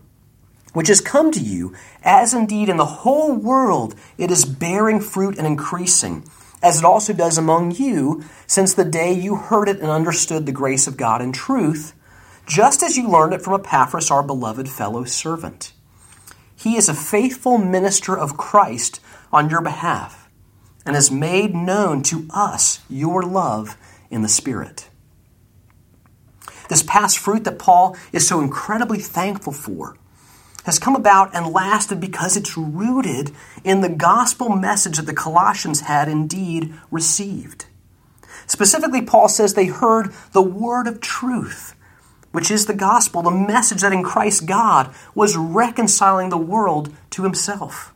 which 0.73 0.89
has 0.89 1.01
come 1.01 1.31
to 1.33 1.41
you, 1.41 1.75
as 2.03 2.35
indeed 2.35 2.69
in 2.69 2.77
the 2.77 2.85
whole 2.85 3.35
world 3.35 3.95
it 4.19 4.31
is 4.31 4.45
bearing 4.45 5.01
fruit 5.01 5.39
and 5.39 5.47
increasing, 5.47 6.25
as 6.63 6.79
it 6.79 6.85
also 6.85 7.13
does 7.13 7.39
among 7.39 7.73
you, 7.73 8.25
since 8.47 8.75
the 8.75 8.85
day 8.85 9.13
you 9.13 9.37
heard 9.37 9.69
it 9.69 9.81
and 9.81 9.91
understood 9.91 10.47
the 10.47 10.53
grace 10.53 10.87
of 10.87 10.97
God 10.97 11.21
in 11.23 11.33
truth, 11.33 11.95
just 12.47 12.83
as 12.83 12.97
you 12.97 13.09
learned 13.09 13.35
it 13.35 13.43
from 13.43 13.55
Epaphras, 13.55 14.11
our 14.11 14.23
beloved 14.23 14.69
fellow 14.69 15.05
servant. 15.05 15.73
He 16.57 16.77
is 16.77 16.89
a 16.89 16.95
faithful 16.95 17.59
minister 17.59 18.17
of 18.17 18.37
Christ 18.37 19.01
on 19.33 19.51
your 19.51 19.61
behalf 19.61 20.29
and 20.87 20.95
has 20.95 21.11
made 21.11 21.55
known 21.55 22.03
to 22.05 22.27
us 22.31 22.81
your 22.89 23.23
love 23.23 23.77
in 24.11 24.23
the 24.23 24.29
Spirit. 24.29 24.89
This 26.69 26.83
past 26.83 27.19
fruit 27.19 27.45
that 27.45 27.59
Paul 27.59 27.97
is 28.13 28.27
so 28.27 28.41
incredibly 28.41 28.99
thankful 28.99 29.53
for 29.53 29.97
has 30.65 30.79
come 30.79 30.97
about 30.97 31.35
and 31.35 31.53
lasted 31.53 32.01
because 32.01 32.37
it's 32.37 32.57
rooted 32.57 33.31
in 33.63 33.81
the 33.81 33.89
gospel 33.89 34.49
message 34.49 34.97
that 34.97 35.07
the 35.07 35.15
Colossians 35.15 35.83
had 35.83 36.09
indeed 36.09 36.75
received. 36.91 37.67
Specifically, 38.47 39.03
Paul 39.03 39.29
says 39.29 39.55
they 39.55 39.67
heard 39.67 40.13
the 40.33 40.43
word 40.43 40.87
of 40.87 41.01
truth, 41.01 41.75
which 42.33 42.51
is 42.51 42.67
the 42.67 42.75
gospel, 42.75 43.23
the 43.23 43.31
message 43.31 43.83
that 43.83 43.93
in 43.93 44.03
Christ 44.03 44.47
God 44.47 44.93
was 45.15 45.37
reconciling 45.37 46.31
the 46.31 46.39
world 46.39 46.95
to 47.11 47.23
himself. 47.23 47.95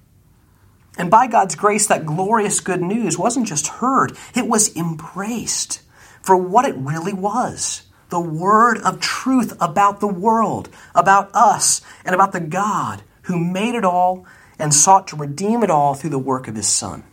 And 0.96 1.10
by 1.10 1.26
God's 1.26 1.54
grace, 1.54 1.86
that 1.86 2.06
glorious 2.06 2.60
good 2.60 2.82
news 2.82 3.18
wasn't 3.18 3.46
just 3.46 3.68
heard, 3.68 4.16
it 4.34 4.46
was 4.46 4.74
embraced 4.76 5.80
for 6.22 6.36
what 6.36 6.64
it 6.64 6.74
really 6.76 7.12
was 7.12 7.87
the 8.10 8.20
word 8.20 8.78
of 8.78 9.00
truth 9.00 9.56
about 9.60 10.00
the 10.00 10.08
world, 10.08 10.68
about 10.94 11.30
us, 11.34 11.80
and 12.04 12.14
about 12.14 12.32
the 12.32 12.40
God 12.40 13.02
who 13.22 13.38
made 13.38 13.74
it 13.74 13.84
all 13.84 14.26
and 14.58 14.72
sought 14.74 15.08
to 15.08 15.16
redeem 15.16 15.62
it 15.62 15.70
all 15.70 15.94
through 15.94 16.10
the 16.10 16.18
work 16.18 16.48
of 16.48 16.56
his 16.56 16.68
Son. 16.68 17.04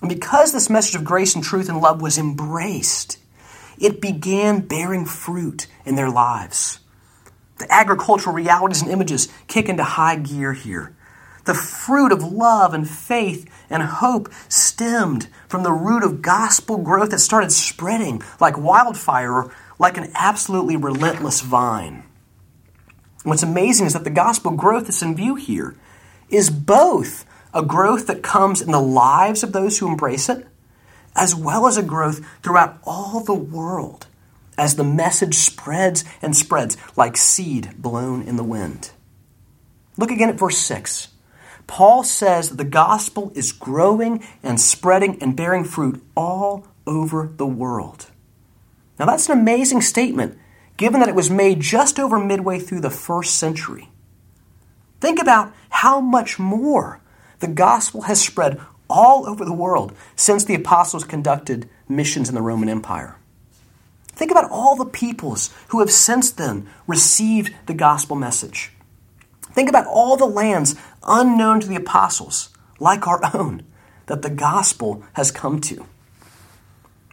And 0.00 0.08
because 0.08 0.52
this 0.52 0.68
message 0.68 0.96
of 0.96 1.04
grace 1.04 1.34
and 1.34 1.42
truth 1.42 1.68
and 1.68 1.80
love 1.80 2.02
was 2.02 2.18
embraced, 2.18 3.18
it 3.78 4.00
began 4.00 4.60
bearing 4.60 5.06
fruit 5.06 5.66
in 5.84 5.94
their 5.94 6.10
lives. 6.10 6.80
The 7.58 7.72
agricultural 7.72 8.34
realities 8.34 8.82
and 8.82 8.90
images 8.90 9.28
kick 9.46 9.68
into 9.68 9.84
high 9.84 10.16
gear 10.16 10.52
here. 10.52 10.94
The 11.44 11.54
fruit 11.54 12.12
of 12.12 12.22
love 12.22 12.74
and 12.74 12.88
faith 12.88 13.48
and 13.68 13.82
hope 13.82 14.32
stemmed 14.48 15.28
from 15.48 15.62
the 15.62 15.72
root 15.72 16.04
of 16.04 16.22
gospel 16.22 16.78
growth 16.78 17.10
that 17.10 17.18
started 17.18 17.50
spreading 17.50 18.22
like 18.40 18.56
wildfire 18.56 19.50
like 19.82 19.96
an 19.96 20.12
absolutely 20.14 20.76
relentless 20.76 21.40
vine. 21.40 22.04
What's 23.24 23.42
amazing 23.42 23.86
is 23.86 23.92
that 23.94 24.04
the 24.04 24.10
gospel 24.10 24.52
growth 24.52 24.84
that's 24.84 25.02
in 25.02 25.16
view 25.16 25.34
here 25.34 25.76
is 26.28 26.50
both 26.50 27.26
a 27.52 27.64
growth 27.64 28.06
that 28.06 28.22
comes 28.22 28.62
in 28.62 28.70
the 28.70 28.80
lives 28.80 29.42
of 29.42 29.52
those 29.52 29.78
who 29.78 29.88
embrace 29.88 30.28
it, 30.28 30.46
as 31.16 31.34
well 31.34 31.66
as 31.66 31.76
a 31.76 31.82
growth 31.82 32.24
throughout 32.44 32.78
all 32.84 33.24
the 33.24 33.34
world 33.34 34.06
as 34.56 34.76
the 34.76 34.84
message 34.84 35.34
spreads 35.34 36.04
and 36.22 36.36
spreads 36.36 36.76
like 36.96 37.16
seed 37.16 37.74
blown 37.76 38.22
in 38.22 38.36
the 38.36 38.44
wind. 38.44 38.92
Look 39.96 40.12
again 40.12 40.28
at 40.28 40.38
verse 40.38 40.58
6. 40.58 41.08
Paul 41.66 42.04
says 42.04 42.50
the 42.50 42.64
gospel 42.64 43.32
is 43.34 43.50
growing 43.50 44.22
and 44.44 44.60
spreading 44.60 45.20
and 45.20 45.36
bearing 45.36 45.64
fruit 45.64 46.00
all 46.16 46.68
over 46.86 47.32
the 47.36 47.46
world. 47.46 48.11
Now, 48.98 49.06
that's 49.06 49.28
an 49.28 49.38
amazing 49.38 49.80
statement, 49.80 50.38
given 50.76 51.00
that 51.00 51.08
it 51.08 51.14
was 51.14 51.30
made 51.30 51.60
just 51.60 51.98
over 51.98 52.18
midway 52.18 52.58
through 52.58 52.80
the 52.80 52.90
first 52.90 53.36
century. 53.38 53.88
Think 55.00 55.20
about 55.20 55.52
how 55.70 56.00
much 56.00 56.38
more 56.38 57.00
the 57.40 57.48
gospel 57.48 58.02
has 58.02 58.20
spread 58.20 58.60
all 58.88 59.26
over 59.26 59.44
the 59.44 59.52
world 59.52 59.94
since 60.14 60.44
the 60.44 60.54
apostles 60.54 61.04
conducted 61.04 61.68
missions 61.88 62.28
in 62.28 62.34
the 62.34 62.42
Roman 62.42 62.68
Empire. 62.68 63.16
Think 64.08 64.30
about 64.30 64.50
all 64.50 64.76
the 64.76 64.84
peoples 64.84 65.50
who 65.68 65.80
have 65.80 65.90
since 65.90 66.30
then 66.30 66.68
received 66.86 67.52
the 67.66 67.74
gospel 67.74 68.14
message. 68.14 68.72
Think 69.52 69.68
about 69.68 69.86
all 69.86 70.16
the 70.16 70.26
lands 70.26 70.76
unknown 71.02 71.60
to 71.60 71.66
the 71.66 71.76
apostles, 71.76 72.50
like 72.78 73.06
our 73.06 73.20
own, 73.34 73.64
that 74.06 74.22
the 74.22 74.30
gospel 74.30 75.02
has 75.14 75.30
come 75.30 75.60
to. 75.62 75.86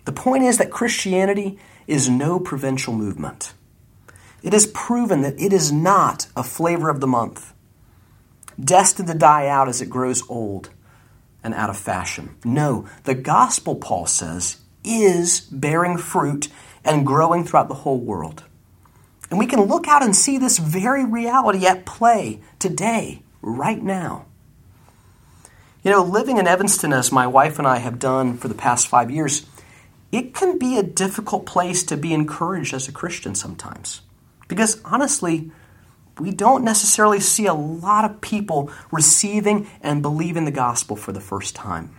The 0.09 0.13
point 0.15 0.43
is 0.43 0.57
that 0.57 0.71
Christianity 0.71 1.59
is 1.85 2.09
no 2.09 2.39
provincial 2.39 2.95
movement. 2.95 3.53
It 4.41 4.55
is 4.55 4.65
proven 4.65 5.21
that 5.21 5.39
it 5.39 5.53
is 5.53 5.71
not 5.71 6.25
a 6.35 6.41
flavor 6.41 6.89
of 6.89 6.99
the 6.99 7.05
month, 7.05 7.53
destined 8.59 9.07
to 9.09 9.13
die 9.13 9.45
out 9.45 9.69
as 9.69 9.81
it 9.81 9.89
grows 9.91 10.27
old 10.27 10.71
and 11.43 11.53
out 11.53 11.69
of 11.69 11.77
fashion. 11.77 12.35
No, 12.43 12.87
the 13.03 13.13
gospel, 13.13 13.75
Paul 13.75 14.07
says, 14.07 14.57
is 14.83 15.41
bearing 15.41 15.99
fruit 15.99 16.47
and 16.83 17.05
growing 17.05 17.43
throughout 17.43 17.67
the 17.67 17.75
whole 17.75 17.99
world. 17.99 18.45
And 19.29 19.37
we 19.37 19.45
can 19.45 19.61
look 19.61 19.87
out 19.87 20.01
and 20.01 20.15
see 20.15 20.39
this 20.39 20.57
very 20.57 21.05
reality 21.05 21.67
at 21.67 21.85
play 21.85 22.41
today, 22.57 23.21
right 23.43 23.83
now. 23.83 24.25
You 25.83 25.91
know, 25.91 26.03
living 26.03 26.37
in 26.39 26.47
Evanston, 26.47 26.93
as 26.93 27.11
my 27.11 27.27
wife 27.27 27.59
and 27.59 27.67
I 27.67 27.77
have 27.77 27.99
done 27.99 28.37
for 28.37 28.47
the 28.47 28.55
past 28.55 28.87
five 28.87 29.11
years, 29.11 29.45
it 30.11 30.33
can 30.33 30.57
be 30.57 30.77
a 30.77 30.83
difficult 30.83 31.45
place 31.45 31.83
to 31.85 31.97
be 31.97 32.13
encouraged 32.13 32.73
as 32.73 32.87
a 32.87 32.91
Christian 32.91 33.35
sometimes. 33.35 34.01
Because 34.47 34.81
honestly, 34.83 35.51
we 36.19 36.31
don't 36.31 36.63
necessarily 36.63 37.19
see 37.19 37.45
a 37.45 37.53
lot 37.53 38.05
of 38.05 38.21
people 38.21 38.71
receiving 38.91 39.67
and 39.81 40.01
believing 40.01 40.45
the 40.45 40.51
gospel 40.51 40.95
for 40.95 41.11
the 41.11 41.21
first 41.21 41.55
time. 41.55 41.95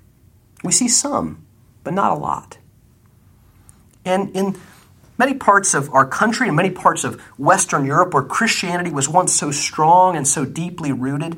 We 0.63 0.73
see 0.73 0.89
some, 0.89 1.47
but 1.85 1.95
not 1.95 2.13
a 2.13 2.17
lot. 2.17 2.59
And 4.05 4.35
in 4.37 4.59
many 5.19 5.35
parts 5.35 5.75
of 5.75 5.93
our 5.95 6.07
country 6.07 6.49
and 6.49 6.57
many 6.57 6.71
parts 6.71 7.05
of 7.05 7.21
Western 7.39 7.85
Europe 7.85 8.13
where 8.13 8.23
Christianity 8.23 8.91
was 8.91 9.09
once 9.09 9.35
so 9.35 9.51
strong 9.51 10.17
and 10.17 10.27
so 10.27 10.45
deeply 10.45 10.93
rooted, 10.93 11.37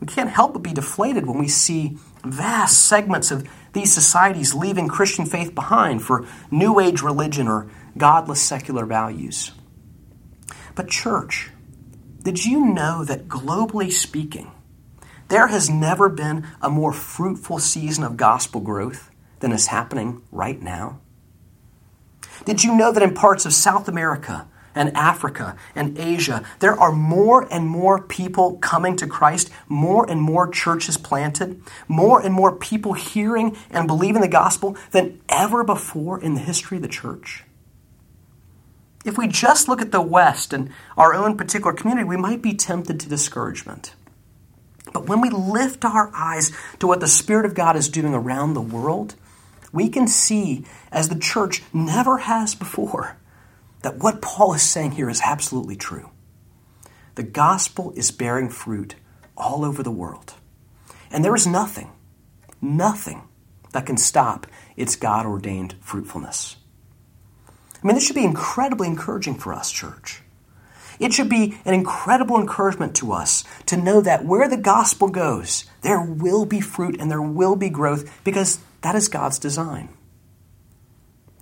we 0.00 0.06
can't 0.06 0.30
help 0.30 0.52
but 0.52 0.62
be 0.62 0.72
deflated 0.72 1.26
when 1.26 1.38
we 1.38 1.48
see 1.48 1.98
vast 2.24 2.86
segments 2.86 3.30
of 3.30 3.48
these 3.72 3.92
societies 3.92 4.54
leaving 4.54 4.88
Christian 4.88 5.26
faith 5.26 5.54
behind 5.54 6.02
for 6.02 6.26
New 6.50 6.80
Age 6.80 7.02
religion 7.02 7.48
or 7.48 7.70
godless 7.96 8.40
secular 8.40 8.86
values. 8.86 9.52
But, 10.74 10.88
church, 10.88 11.50
did 12.22 12.44
you 12.44 12.66
know 12.66 13.04
that 13.04 13.28
globally 13.28 13.90
speaking, 13.90 14.50
there 15.28 15.48
has 15.48 15.70
never 15.70 16.08
been 16.08 16.46
a 16.60 16.70
more 16.70 16.92
fruitful 16.92 17.58
season 17.58 18.04
of 18.04 18.16
gospel 18.16 18.60
growth 18.60 19.10
than 19.40 19.52
is 19.52 19.68
happening 19.68 20.22
right 20.30 20.60
now? 20.60 21.00
Did 22.44 22.64
you 22.64 22.74
know 22.74 22.92
that 22.92 23.02
in 23.02 23.14
parts 23.14 23.46
of 23.46 23.52
South 23.52 23.88
America, 23.88 24.48
and 24.74 24.96
Africa 24.96 25.56
and 25.74 25.98
Asia, 25.98 26.44
there 26.60 26.78
are 26.78 26.92
more 26.92 27.46
and 27.52 27.66
more 27.66 28.02
people 28.02 28.58
coming 28.58 28.96
to 28.96 29.06
Christ, 29.06 29.50
more 29.68 30.08
and 30.08 30.20
more 30.20 30.48
churches 30.48 30.96
planted, 30.96 31.62
more 31.88 32.20
and 32.20 32.34
more 32.34 32.54
people 32.54 32.92
hearing 32.92 33.56
and 33.70 33.86
believing 33.86 34.22
the 34.22 34.28
gospel 34.28 34.76
than 34.92 35.20
ever 35.28 35.64
before 35.64 36.22
in 36.22 36.34
the 36.34 36.40
history 36.40 36.76
of 36.78 36.82
the 36.82 36.88
church. 36.88 37.44
If 39.04 39.16
we 39.16 39.28
just 39.28 39.68
look 39.68 39.80
at 39.80 39.92
the 39.92 40.02
West 40.02 40.52
and 40.52 40.70
our 40.96 41.14
own 41.14 41.36
particular 41.36 41.72
community, 41.72 42.06
we 42.06 42.16
might 42.16 42.42
be 42.42 42.54
tempted 42.54 43.00
to 43.00 43.08
discouragement. 43.08 43.94
But 44.92 45.08
when 45.08 45.20
we 45.20 45.30
lift 45.30 45.84
our 45.84 46.10
eyes 46.14 46.52
to 46.80 46.86
what 46.86 47.00
the 47.00 47.06
Spirit 47.06 47.46
of 47.46 47.54
God 47.54 47.76
is 47.76 47.88
doing 47.88 48.12
around 48.12 48.54
the 48.54 48.60
world, 48.60 49.14
we 49.72 49.88
can 49.88 50.06
see, 50.06 50.64
as 50.90 51.08
the 51.08 51.18
church 51.18 51.62
never 51.72 52.18
has 52.18 52.54
before, 52.54 53.16
that 53.82 53.98
what 53.98 54.22
Paul 54.22 54.54
is 54.54 54.62
saying 54.62 54.92
here 54.92 55.10
is 55.10 55.20
absolutely 55.24 55.76
true. 55.76 56.10
The 57.14 57.22
gospel 57.22 57.92
is 57.96 58.10
bearing 58.10 58.48
fruit 58.48 58.94
all 59.36 59.64
over 59.64 59.82
the 59.82 59.90
world. 59.90 60.34
And 61.10 61.24
there 61.24 61.34
is 61.34 61.46
nothing, 61.46 61.90
nothing 62.60 63.22
that 63.72 63.86
can 63.86 63.96
stop 63.96 64.46
its 64.76 64.96
God 64.96 65.26
ordained 65.26 65.74
fruitfulness. 65.80 66.56
I 67.82 67.86
mean, 67.86 67.94
this 67.94 68.06
should 68.06 68.16
be 68.16 68.24
incredibly 68.24 68.86
encouraging 68.86 69.36
for 69.36 69.54
us, 69.54 69.70
church. 69.70 70.22
It 70.98 71.14
should 71.14 71.30
be 71.30 71.58
an 71.64 71.72
incredible 71.72 72.38
encouragement 72.38 72.94
to 72.96 73.12
us 73.12 73.42
to 73.66 73.76
know 73.76 74.02
that 74.02 74.24
where 74.24 74.48
the 74.48 74.58
gospel 74.58 75.08
goes, 75.08 75.64
there 75.80 76.00
will 76.02 76.44
be 76.44 76.60
fruit 76.60 77.00
and 77.00 77.10
there 77.10 77.22
will 77.22 77.56
be 77.56 77.70
growth 77.70 78.22
because 78.22 78.60
that 78.82 78.94
is 78.94 79.08
God's 79.08 79.38
design. 79.38 79.88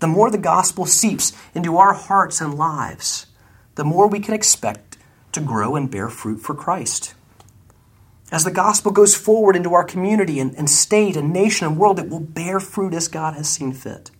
The 0.01 0.07
more 0.07 0.31
the 0.31 0.39
gospel 0.39 0.87
seeps 0.87 1.33
into 1.55 1.77
our 1.77 1.95
hearts 1.95 2.41
and 2.41 2.55
lives, 2.55 3.27
the 3.75 3.85
more 3.85 4.07
we 4.07 4.21
can 4.21 4.35
expect 4.35 4.97
to 5.33 5.41
grow 5.41 5.77
and 5.77 5.91
bear 5.91 6.09
fruit 6.09 6.39
for 6.39 6.55
Christ. 6.55 7.15
As 8.31 8.45
the 8.45 8.51
gospel 8.51 8.93
goes 8.93 9.15
forward 9.15 9.57
into 9.57 9.75
our 9.75 9.85
community 9.85 10.39
and, 10.39 10.55
and 10.57 10.69
state 10.69 11.17
and 11.17 11.33
nation 11.33 11.67
and 11.67 11.79
world, 11.79 11.99
it 11.99 12.09
will 12.09 12.21
bear 12.21 12.61
fruit 12.61 12.93
as 12.93 13.09
God 13.09 13.35
has 13.35 13.49
seen 13.49 13.73
fit. 13.73 14.11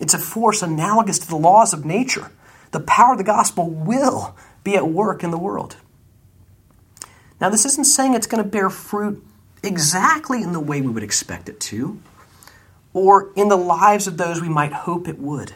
It's 0.00 0.14
a 0.14 0.18
force 0.18 0.62
analogous 0.62 1.18
to 1.20 1.28
the 1.28 1.36
laws 1.36 1.72
of 1.72 1.84
nature. 1.84 2.30
The 2.72 2.80
power 2.80 3.12
of 3.12 3.18
the 3.18 3.24
gospel 3.24 3.70
will 3.70 4.36
be 4.64 4.76
at 4.76 4.88
work 4.88 5.22
in 5.22 5.30
the 5.30 5.38
world. 5.38 5.76
Now, 7.40 7.50
this 7.50 7.64
isn't 7.64 7.84
saying 7.84 8.14
it's 8.14 8.26
going 8.26 8.42
to 8.42 8.48
bear 8.48 8.68
fruit 8.68 9.24
exactly 9.62 10.42
in 10.42 10.52
the 10.52 10.60
way 10.60 10.80
we 10.80 10.88
would 10.88 11.02
expect 11.02 11.48
it 11.48 11.60
to, 11.60 12.00
or 12.92 13.32
in 13.34 13.48
the 13.48 13.56
lives 13.56 14.06
of 14.06 14.16
those 14.16 14.40
we 14.40 14.48
might 14.48 14.72
hope 14.72 15.08
it 15.08 15.18
would. 15.18 15.54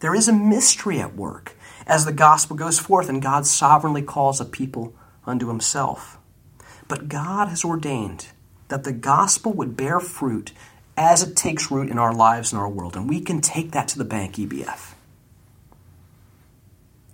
There 0.00 0.14
is 0.14 0.28
a 0.28 0.32
mystery 0.32 1.00
at 1.00 1.14
work 1.14 1.56
as 1.86 2.04
the 2.04 2.12
gospel 2.12 2.56
goes 2.56 2.78
forth 2.78 3.08
and 3.08 3.20
God 3.20 3.46
sovereignly 3.46 4.02
calls 4.02 4.40
a 4.40 4.44
people 4.44 4.94
unto 5.26 5.48
himself. 5.48 6.18
But 6.88 7.08
God 7.08 7.48
has 7.48 7.64
ordained 7.64 8.28
that 8.68 8.84
the 8.84 8.92
gospel 8.92 9.52
would 9.52 9.76
bear 9.76 10.00
fruit 10.00 10.52
as 10.96 11.22
it 11.22 11.36
takes 11.36 11.70
root 11.70 11.88
in 11.88 11.98
our 11.98 12.12
lives 12.12 12.52
and 12.52 12.60
our 12.60 12.68
world, 12.68 12.96
and 12.96 13.08
we 13.08 13.20
can 13.20 13.40
take 13.40 13.72
that 13.72 13.88
to 13.88 13.98
the 13.98 14.04
bank, 14.04 14.36
EBF. 14.36 14.94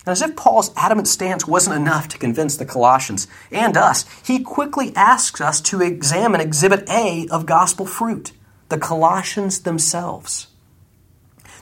And 0.01 0.13
as 0.13 0.23
if 0.23 0.37
Paul's 0.37 0.73
adamant 0.77 1.09
stance 1.09 1.47
wasn't 1.47 1.77
enough 1.77 2.09
to 2.09 2.19
convince 2.19 2.57
the 2.57 2.65
Colossians 2.65 3.27
and 3.51 3.77
us, 3.77 4.05
he 4.25 4.43
quickly 4.43 4.95
asks 4.95 5.41
us 5.41 5.61
to 5.63 5.83
examine 5.83 6.41
Exhibit 6.41 6.89
A 6.89 7.27
of 7.29 7.47
gospel 7.47 7.87
fruit 7.87 8.33
the 8.69 8.79
Colossians 8.79 9.61
themselves. 9.61 10.49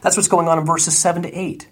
That's 0.03 0.17
what's 0.17 0.29
going 0.29 0.49
on 0.49 0.59
in 0.59 0.67
verses 0.67 0.97
7 0.97 1.23
to 1.23 1.33
8. 1.33 1.69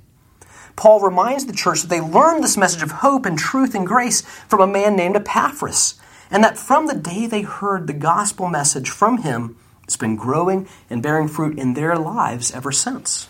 Paul 0.77 1.01
reminds 1.01 1.47
the 1.47 1.53
church 1.53 1.83
that 1.83 1.89
they 1.89 2.01
learned 2.01 2.43
this 2.43 2.57
message 2.57 2.83
of 2.83 2.91
hope 2.91 3.27
and 3.27 3.39
truth 3.39 3.75
and 3.75 3.87
grace 3.87 4.23
from 4.23 4.61
a 4.61 4.67
man 4.67 4.97
named 4.97 5.17
Epaphras, 5.17 5.95
and 6.31 6.43
that 6.43 6.57
from 6.57 6.87
the 6.87 6.95
day 6.95 7.27
they 7.27 7.43
heard 7.43 7.87
the 7.87 7.93
gospel 7.93 8.49
message 8.49 8.89
from 8.89 9.19
him, 9.19 9.57
it's 9.85 9.97
been 9.97 10.17
growing 10.17 10.67
and 10.89 11.03
bearing 11.03 11.29
fruit 11.29 11.59
in 11.59 11.75
their 11.75 11.97
lives 11.97 12.51
ever 12.53 12.73
since. 12.73 13.29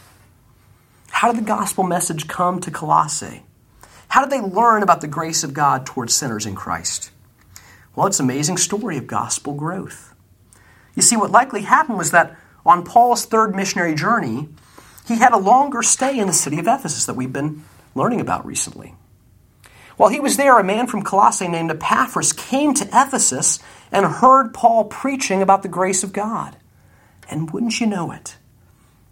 How 1.11 1.33
did 1.33 1.43
the 1.43 1.47
gospel 1.47 1.85
message 1.85 2.29
come 2.29 2.61
to 2.61 2.71
Colossae? 2.71 3.43
How 4.09 4.25
did 4.25 4.31
they 4.31 4.41
learn 4.41 4.83
about 4.83 5.01
the 5.01 5.09
grace 5.09 5.43
of 5.43 5.55
God 5.55 5.85
towards 5.85 6.15
sinners 6.15 6.47
in 6.47 6.55
Christ? 6.55 7.11
Well, 7.97 8.07
it's 8.07 8.21
an 8.21 8.27
amazing 8.27 8.59
story 8.59 8.97
of 8.99 9.07
gospel 9.07 9.55
growth. 9.55 10.12
You 10.95 11.03
see, 11.03 11.17
what 11.17 11.31
likely 11.31 11.63
happened 11.63 11.99
was 11.99 12.11
that 12.11 12.37
on 12.65 12.85
Paul's 12.85 13.25
third 13.25 13.55
missionary 13.55 13.95
journey, 13.95 14.49
he 15.07 15.19
had 15.19 15.33
a 15.33 15.39
longer 15.39 15.83
stay 15.83 16.19
in 16.19 16.27
the 16.27 16.33
city 16.33 16.59
of 16.59 16.67
Ephesus 16.67 17.07
that 17.07 17.17
we've 17.17 17.33
been 17.33 17.65
learning 17.95 18.21
about 18.21 18.47
recently. 18.47 18.95
While 19.97 20.11
he 20.11 20.21
was 20.21 20.37
there, 20.37 20.59
a 20.59 20.65
man 20.65 20.87
from 20.87 21.03
Colossae 21.03 21.49
named 21.49 21.71
Epaphras 21.71 22.33
came 22.33 22.75
to 22.75 22.87
Ephesus 22.87 23.59
and 23.91 24.07
heard 24.07 24.55
Paul 24.55 24.85
preaching 24.85 25.43
about 25.43 25.63
the 25.63 25.69
grace 25.69 26.03
of 26.03 26.13
God. 26.13 26.57
And 27.31 27.51
wouldn't 27.51 27.81
you 27.81 27.87
know 27.87 28.11
it? 28.13 28.37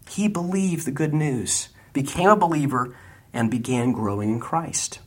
He 0.08 0.26
believed 0.26 0.87
the 0.87 0.90
good 0.90 1.14
news, 1.14 1.68
became 1.92 2.28
a 2.28 2.37
believer, 2.37 2.96
and 3.32 3.50
began 3.50 3.92
growing 3.92 4.30
in 4.30 4.40
Christ. 4.40 5.00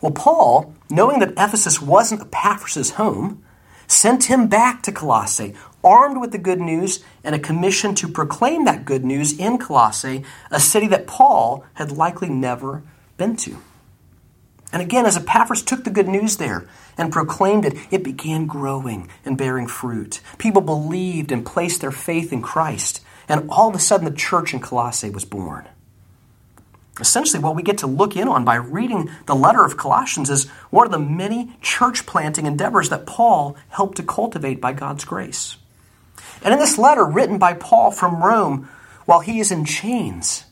Well, 0.00 0.12
Paul, 0.12 0.74
knowing 0.90 1.20
that 1.20 1.32
Ephesus 1.32 1.80
wasn't 1.80 2.22
Epaphras' 2.22 2.92
home, 2.92 3.44
sent 3.86 4.24
him 4.24 4.48
back 4.48 4.82
to 4.82 4.92
Colossae, 4.92 5.54
armed 5.84 6.20
with 6.20 6.32
the 6.32 6.38
good 6.38 6.60
news 6.60 7.04
and 7.24 7.34
a 7.34 7.38
commission 7.38 7.94
to 7.96 8.08
proclaim 8.08 8.64
that 8.64 8.84
good 8.84 9.04
news 9.04 9.38
in 9.38 9.58
Colossae, 9.58 10.24
a 10.50 10.60
city 10.60 10.86
that 10.88 11.06
Paul 11.06 11.64
had 11.74 11.92
likely 11.92 12.28
never 12.28 12.82
been 13.16 13.36
to. 13.36 13.58
And 14.72 14.80
again, 14.80 15.04
as 15.04 15.16
Epaphras 15.16 15.62
took 15.62 15.84
the 15.84 15.90
good 15.90 16.08
news 16.08 16.38
there 16.38 16.66
and 16.96 17.12
proclaimed 17.12 17.64
it, 17.66 17.76
it 17.90 18.02
began 18.02 18.46
growing 18.46 19.10
and 19.24 19.36
bearing 19.36 19.66
fruit. 19.66 20.20
People 20.38 20.62
believed 20.62 21.30
and 21.30 21.44
placed 21.44 21.82
their 21.82 21.92
faith 21.92 22.32
in 22.32 22.40
Christ, 22.40 23.02
and 23.28 23.50
all 23.50 23.68
of 23.68 23.74
a 23.74 23.78
sudden 23.78 24.06
the 24.06 24.16
church 24.16 24.54
in 24.54 24.60
Colossae 24.60 25.10
was 25.10 25.24
born. 25.24 25.68
Essentially, 27.00 27.42
what 27.42 27.56
we 27.56 27.62
get 27.62 27.78
to 27.78 27.86
look 27.86 28.16
in 28.16 28.28
on 28.28 28.44
by 28.44 28.56
reading 28.56 29.10
the 29.26 29.34
letter 29.34 29.64
of 29.64 29.78
Colossians 29.78 30.28
is 30.28 30.48
one 30.70 30.86
of 30.86 30.92
the 30.92 30.98
many 30.98 31.56
church 31.62 32.04
planting 32.04 32.44
endeavors 32.44 32.90
that 32.90 33.06
Paul 33.06 33.56
helped 33.70 33.96
to 33.96 34.02
cultivate 34.02 34.60
by 34.60 34.74
God's 34.74 35.04
grace. 35.04 35.56
And 36.42 36.52
in 36.52 36.60
this 36.60 36.76
letter 36.76 37.04
written 37.04 37.38
by 37.38 37.54
Paul 37.54 37.92
from 37.92 38.22
Rome 38.22 38.68
while 39.06 39.20
he 39.20 39.40
is 39.40 39.50
in 39.50 39.64
chains, 39.64 40.44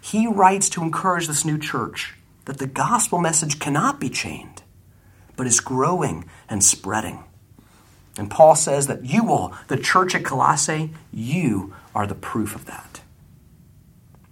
he 0.00 0.26
writes 0.26 0.68
to 0.70 0.82
encourage 0.82 1.28
this 1.28 1.44
new 1.44 1.58
church 1.58 2.14
that 2.46 2.58
the 2.58 2.66
gospel 2.66 3.18
message 3.18 3.58
cannot 3.58 4.00
be 4.00 4.08
chained, 4.08 4.62
but 5.36 5.46
is 5.46 5.60
growing 5.60 6.24
and 6.48 6.64
spreading. 6.64 7.22
And 8.18 8.30
Paul 8.30 8.56
says 8.56 8.86
that 8.86 9.04
you 9.04 9.30
all, 9.30 9.54
the 9.68 9.76
church 9.76 10.14
at 10.14 10.24
Colossae, 10.24 10.90
you 11.12 11.74
are 11.94 12.06
the 12.06 12.14
proof 12.14 12.54
of 12.54 12.64
that. 12.66 13.00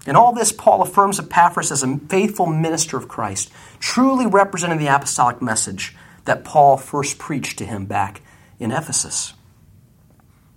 In 0.07 0.17
all 0.17 0.33
this, 0.33 0.53
Paul 0.53 0.83
affirms 0.83 1.19
Epaphras 1.19 1.73
as 1.73 1.83
a 1.83 1.99
faithful 1.99 2.47
minister 2.47 2.97
of 2.97 3.09
Christ, 3.09 3.51
truly 3.79 4.27
representing 4.27 4.79
the 4.79 4.95
apostolic 4.95 5.40
message 5.40 5.97
that 6.25 6.45
Paul 6.45 6.77
first 6.77 7.19
preached 7.19 7.59
to 7.59 7.67
him 7.67 7.87
back 7.87 8.21
in 8.59 8.71
Ephesus. 8.71 9.35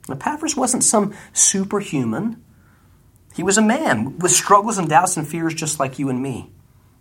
Epaphras 0.10 0.56
wasn't 0.56 0.84
some 0.84 1.14
superhuman. 1.34 2.44
He 3.36 3.44
was 3.44 3.58
a 3.58 3.62
man 3.62 4.18
with 4.20 4.32
struggles 4.32 4.78
and 4.78 4.90
doubts 4.90 5.18
and 5.18 5.28
fears 5.28 5.54
just 5.54 5.80
like 5.80 6.00
you 6.00 6.10
and 6.10 6.22
me. 6.22 6.52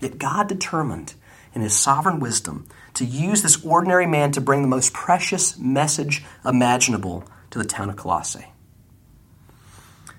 Yet 0.01 0.19
God 0.19 0.49
determined, 0.49 1.15
in 1.55 1.63
his 1.63 1.75
sovereign 1.75 2.21
wisdom, 2.21 2.67
to 2.95 3.05
use 3.05 3.43
this 3.43 3.65
ordinary 3.65 4.07
man 4.07 4.33
to 4.33 4.41
bring 4.41 4.63
the 4.63 4.69
most 4.69 4.93
precious 4.93 5.59
message 5.59 6.25
imaginable 6.45 7.25
to 7.51 7.59
the 7.59 7.65
town 7.65 7.89
of 7.89 7.97
Colossae. 7.97 8.47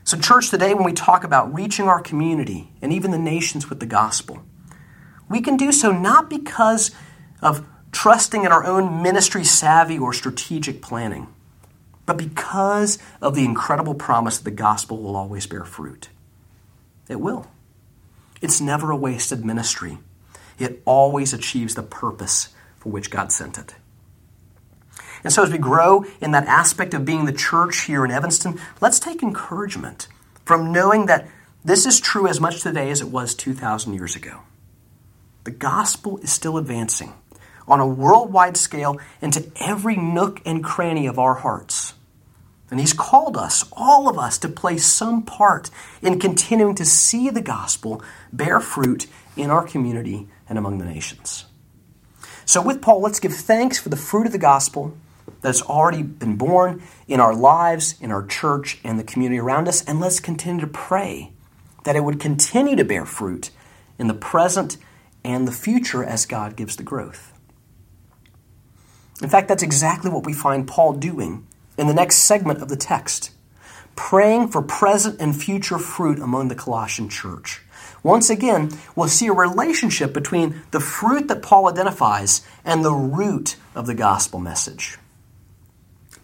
So, 0.08 0.18
church, 0.18 0.52
today 0.52 0.74
when 0.74 0.86
we 0.86 0.94
talk 0.94 1.26
about 1.26 1.54
reaching 1.54 1.90
our 1.90 2.00
community 2.00 2.72
and 2.82 2.94
even 2.94 3.12
the 3.12 3.18
nations 3.18 3.70
with 3.70 3.82
the 3.82 3.86
gospel, 3.86 4.42
we 5.28 5.42
can 5.42 5.58
do 5.58 5.74
so 5.74 5.92
not 5.92 6.30
because 6.30 6.92
of 7.42 7.66
trusting 7.92 8.46
in 8.46 8.54
our 8.54 8.64
own 8.64 9.04
ministry 9.04 9.44
savvy 9.44 10.00
or 10.00 10.14
strategic 10.14 10.82
planning 10.82 11.28
but 12.06 12.16
because 12.18 12.98
of 13.22 13.36
the 13.36 13.44
incredible 13.44 13.94
promise 13.94 14.38
that 14.38 14.46
the 14.46 14.52
gospel 14.52 14.98
will 14.98 15.18
always 15.18 15.46
bear 15.46 15.66
fruit. 15.66 16.08
It 17.10 17.20
will. 17.20 17.48
It's 18.42 18.62
never 18.62 18.92
a 18.92 18.96
wasted 18.96 19.44
ministry. 19.44 19.98
It 20.58 20.82
always 20.86 21.34
achieves 21.34 21.76
the 21.76 21.84
purpose 21.84 22.56
for 22.78 22.94
which 22.94 23.12
God 23.12 23.34
sent 23.34 23.58
it. 23.58 23.76
And 25.28 25.34
so, 25.34 25.44
as 25.44 25.52
we 25.52 25.58
grow 25.58 26.06
in 26.22 26.32
that 26.32 26.48
aspect 26.48 26.94
of 26.94 27.04
being 27.04 27.26
the 27.26 27.34
church 27.34 27.82
here 27.82 28.06
in 28.06 28.12
Evanston, 28.12 28.62
let's 28.80 28.98
take 28.98 29.22
encouragement 29.22 30.08
from 30.46 30.72
knowing 30.72 31.08
that 31.08 31.28
this 31.66 31.86
is 31.86 32.00
true 32.00 32.30
as 32.30 32.40
much 32.40 32.62
today 32.62 32.90
as 32.92 33.02
it 33.02 33.10
was 33.10 33.36
2,000 33.36 33.94
years 33.94 34.16
ago. 34.16 34.44
The 35.44 35.52
gospel 35.52 36.18
is 36.20 36.32
still 36.32 36.58
advancing 36.58 37.14
on 37.68 37.82
a 37.82 37.86
worldwide 37.86 38.56
scale 38.56 39.02
into 39.22 39.52
every 39.60 39.98
nook 39.98 40.42
and 40.46 40.64
cranny 40.64 41.08
of 41.08 41.20
our 41.20 41.34
hearts. 41.34 41.94
And 42.72 42.80
He's 42.80 42.94
called 42.94 43.36
us, 43.36 43.66
all 43.74 44.08
of 44.08 44.18
us, 44.18 44.38
to 44.38 44.48
play 44.48 44.78
some 44.78 45.24
part 45.24 45.70
in 46.02 46.20
continuing 46.20 46.76
to 46.76 46.86
see 46.86 47.30
the 47.30 47.42
gospel 47.42 48.02
bear 48.32 48.62
fruit 48.62 49.08
in 49.36 49.50
our 49.50 49.68
community 49.68 50.30
and 50.48 50.58
among 50.58 50.78
the 50.78 50.86
nations. 50.86 51.48
So, 52.46 52.62
with 52.62 52.82
Paul, 52.82 53.02
let's 53.02 53.20
give 53.20 53.34
thanks 53.34 53.78
for 53.78 53.90
the 53.90 53.98
fruit 53.98 54.26
of 54.26 54.32
the 54.32 54.38
gospel 54.38 54.98
that 55.42 55.50
has 55.50 55.62
already 55.62 56.04
been 56.04 56.36
borne 56.36 56.82
in 57.08 57.20
our 57.20 57.36
lives, 57.36 57.96
in 58.02 58.12
our 58.12 58.26
church, 58.26 58.80
and 58.84 59.00
the 59.00 59.04
community 59.04 59.40
around 59.40 59.68
us, 59.68 59.84
and 59.86 60.00
let's 60.00 60.20
continue 60.20 60.62
to 60.62 60.68
pray 60.68 61.32
that 61.84 61.96
it 61.96 62.04
would 62.04 62.20
continue 62.20 62.76
to 62.76 62.84
bear 62.84 63.06
fruit 63.06 63.50
in 63.98 64.08
the 64.08 64.14
present 64.14 64.78
and 65.24 65.48
the 65.48 65.52
future 65.52 66.04
as 66.04 66.26
God 66.26 66.56
gives 66.56 66.76
the 66.76 66.84
growth. 66.84 67.34
In 69.22 69.30
fact, 69.30 69.48
that's 69.48 69.64
exactly 69.64 70.12
what 70.12 70.26
we 70.26 70.34
find 70.34 70.68
Paul 70.68 70.94
doing 70.94 71.48
in 71.78 71.88
the 71.88 71.94
next 71.94 72.18
segment 72.18 72.62
of 72.62 72.70
the 72.70 72.76
text, 72.76 73.32
praying 73.96 74.50
for 74.50 74.62
present 74.62 75.20
and 75.20 75.36
future 75.36 75.80
fruit 75.80 76.20
among 76.20 76.48
the 76.48 76.56
Colossian 76.56 77.10
church. 77.10 77.62
Once 78.04 78.30
again, 78.30 78.70
we'll 78.96 79.08
see 79.08 79.28
a 79.28 79.34
relationship 79.34 80.14
between 80.14 80.62
the 80.72 80.80
fruit 80.80 81.28
that 81.28 81.42
Paul 81.42 81.68
identifies 81.68 82.42
and 82.64 82.86
the 82.86 82.94
root 82.94 83.56
of 83.76 83.88
the 83.88 83.96
gospel 83.96 84.40
message. 84.40 84.98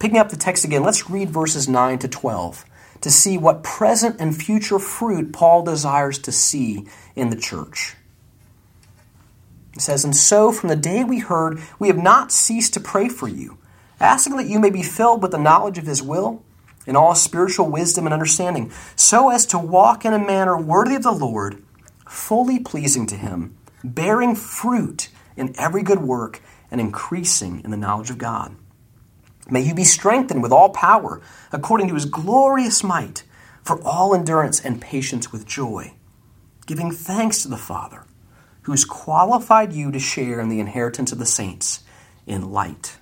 Picking 0.04 0.18
up 0.18 0.28
the 0.28 0.36
text 0.36 0.66
again, 0.66 0.82
let's 0.82 1.08
read 1.08 1.30
verses 1.30 1.66
9 1.66 2.00
to 2.00 2.08
12 2.08 2.66
to 3.00 3.10
see 3.10 3.38
what 3.38 3.62
present 3.62 4.20
and 4.20 4.36
future 4.36 4.78
fruit 4.78 5.32
Paul 5.32 5.62
desires 5.62 6.18
to 6.18 6.30
see 6.30 6.86
in 7.16 7.30
the 7.30 7.38
church. 7.38 7.96
It 9.72 9.80
says, 9.80 10.04
And 10.04 10.14
so 10.14 10.52
from 10.52 10.68
the 10.68 10.76
day 10.76 11.04
we 11.04 11.20
heard, 11.20 11.58
we 11.78 11.88
have 11.88 11.96
not 11.96 12.32
ceased 12.32 12.74
to 12.74 12.80
pray 12.80 13.08
for 13.08 13.28
you 13.28 13.56
asking 13.98 14.36
that 14.36 14.46
you 14.46 14.60
may 14.60 14.68
be 14.68 14.82
filled 14.82 15.22
with 15.22 15.30
the 15.30 15.38
knowledge 15.38 15.78
of 15.78 15.86
his 15.86 16.02
will 16.02 16.44
in 16.86 16.96
all 16.96 17.14
spiritual 17.14 17.70
wisdom 17.70 18.06
and 18.06 18.12
understanding, 18.12 18.70
so 18.94 19.30
as 19.30 19.46
to 19.46 19.58
walk 19.58 20.04
in 20.04 20.12
a 20.12 20.18
manner 20.18 20.60
worthy 20.60 20.96
of 20.96 21.02
the 21.02 21.12
Lord, 21.12 21.62
fully 22.06 22.58
pleasing 22.58 23.06
to 23.06 23.16
Him, 23.16 23.56
bearing 23.82 24.36
fruit 24.36 25.08
in 25.34 25.54
every 25.56 25.82
good 25.82 26.02
work 26.02 26.42
and 26.70 26.78
increasing 26.78 27.62
in 27.64 27.70
the 27.70 27.78
knowledge 27.78 28.10
of 28.10 28.18
God. 28.18 28.54
May 29.50 29.60
you 29.60 29.74
be 29.74 29.84
strengthened 29.84 30.42
with 30.42 30.52
all 30.52 30.70
power, 30.70 31.20
according 31.52 31.88
to 31.88 31.94
His 31.94 32.06
glorious 32.06 32.82
might, 32.82 33.24
for 33.62 33.82
all 33.82 34.14
endurance 34.14 34.60
and 34.60 34.80
patience 34.80 35.32
with 35.32 35.46
joy, 35.46 35.94
giving 36.66 36.90
thanks 36.90 37.42
to 37.42 37.48
the 37.48 37.56
Father, 37.56 38.04
who 38.62 38.72
has 38.72 38.84
qualified 38.84 39.72
you 39.72 39.90
to 39.92 39.98
share 39.98 40.40
in 40.40 40.48
the 40.48 40.60
inheritance 40.60 41.12
of 41.12 41.18
the 41.18 41.26
saints 41.26 41.82
in 42.26 42.50
light. 42.50 42.96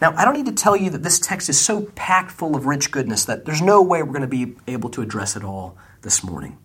Now, 0.00 0.14
I 0.14 0.24
don't 0.24 0.34
need 0.34 0.46
to 0.46 0.52
tell 0.52 0.76
you 0.76 0.90
that 0.90 1.02
this 1.02 1.18
text 1.18 1.48
is 1.48 1.58
so 1.58 1.82
packed 1.94 2.30
full 2.30 2.54
of 2.54 2.66
rich 2.66 2.90
goodness 2.90 3.24
that 3.24 3.46
there's 3.46 3.62
no 3.62 3.80
way 3.80 4.02
we're 4.02 4.12
going 4.12 4.20
to 4.22 4.26
be 4.26 4.54
able 4.66 4.90
to 4.90 5.02
address 5.02 5.36
it 5.36 5.44
all 5.44 5.76
this 6.02 6.22
morning. 6.22 6.58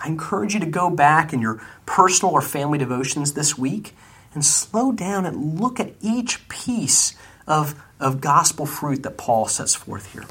I 0.00 0.08
encourage 0.08 0.54
you 0.54 0.60
to 0.60 0.66
go 0.66 0.90
back 0.90 1.32
in 1.32 1.40
your 1.40 1.62
personal 1.86 2.34
or 2.34 2.40
family 2.40 2.78
devotions 2.78 3.34
this 3.34 3.56
week 3.56 3.94
and 4.34 4.44
slow 4.44 4.92
down 4.92 5.24
and 5.24 5.60
look 5.60 5.80
at 5.80 5.94
each 6.00 6.48
piece 6.48 7.14
of, 7.46 7.74
of 8.00 8.20
gospel 8.20 8.66
fruit 8.66 9.02
that 9.02 9.16
Paul 9.16 9.46
sets 9.46 9.74
forth 9.74 10.12
here. 10.12 10.24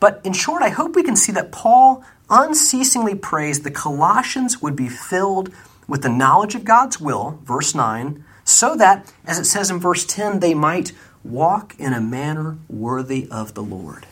But 0.00 0.20
in 0.24 0.32
short, 0.32 0.62
I 0.62 0.68
hope 0.70 0.94
we 0.94 1.02
can 1.02 1.16
see 1.16 1.32
that 1.32 1.52
Paul 1.52 2.04
unceasingly 2.30 3.14
prays 3.14 3.60
the 3.60 3.70
Colossians 3.70 4.62
would 4.62 4.76
be 4.76 4.88
filled 4.88 5.52
with 5.86 6.02
the 6.02 6.08
knowledge 6.08 6.54
of 6.54 6.64
God's 6.64 7.00
will, 7.00 7.40
verse 7.44 7.74
9, 7.74 8.24
so 8.44 8.76
that, 8.76 9.12
as 9.24 9.38
it 9.38 9.44
says 9.44 9.70
in 9.70 9.80
verse 9.80 10.04
10, 10.04 10.40
they 10.40 10.54
might 10.54 10.92
walk 11.24 11.74
in 11.78 11.92
a 11.92 12.00
manner 12.00 12.58
worthy 12.68 13.28
of 13.30 13.54
the 13.54 13.62
Lord. 13.62 14.06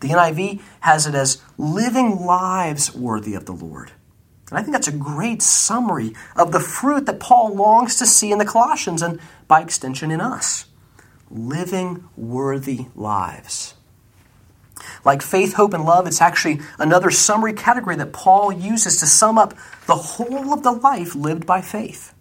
The 0.00 0.08
NIV 0.08 0.60
has 0.80 1.06
it 1.06 1.14
as 1.14 1.40
living 1.56 2.20
lives 2.20 2.94
worthy 2.94 3.34
of 3.34 3.46
the 3.46 3.52
Lord. 3.52 3.92
And 4.52 4.58
I 4.58 4.62
think 4.62 4.74
that's 4.74 4.88
a 4.88 4.92
great 4.92 5.40
summary 5.40 6.12
of 6.36 6.52
the 6.52 6.60
fruit 6.60 7.06
that 7.06 7.20
Paul 7.20 7.54
longs 7.54 7.96
to 7.96 8.04
see 8.04 8.32
in 8.32 8.36
the 8.36 8.44
Colossians 8.44 9.00
and, 9.00 9.18
by 9.48 9.62
extension, 9.62 10.10
in 10.10 10.20
us. 10.20 10.66
Living 11.30 12.06
worthy 12.18 12.84
lives. 12.94 13.72
Like 15.06 15.22
faith, 15.22 15.54
hope, 15.54 15.72
and 15.72 15.86
love, 15.86 16.06
it's 16.06 16.20
actually 16.20 16.60
another 16.78 17.10
summary 17.10 17.54
category 17.54 17.96
that 17.96 18.12
Paul 18.12 18.52
uses 18.52 18.98
to 19.00 19.06
sum 19.06 19.38
up 19.38 19.54
the 19.86 19.94
whole 19.94 20.52
of 20.52 20.62
the 20.62 20.72
life 20.72 21.14
lived 21.14 21.46
by 21.46 21.62
faith. 21.62 22.12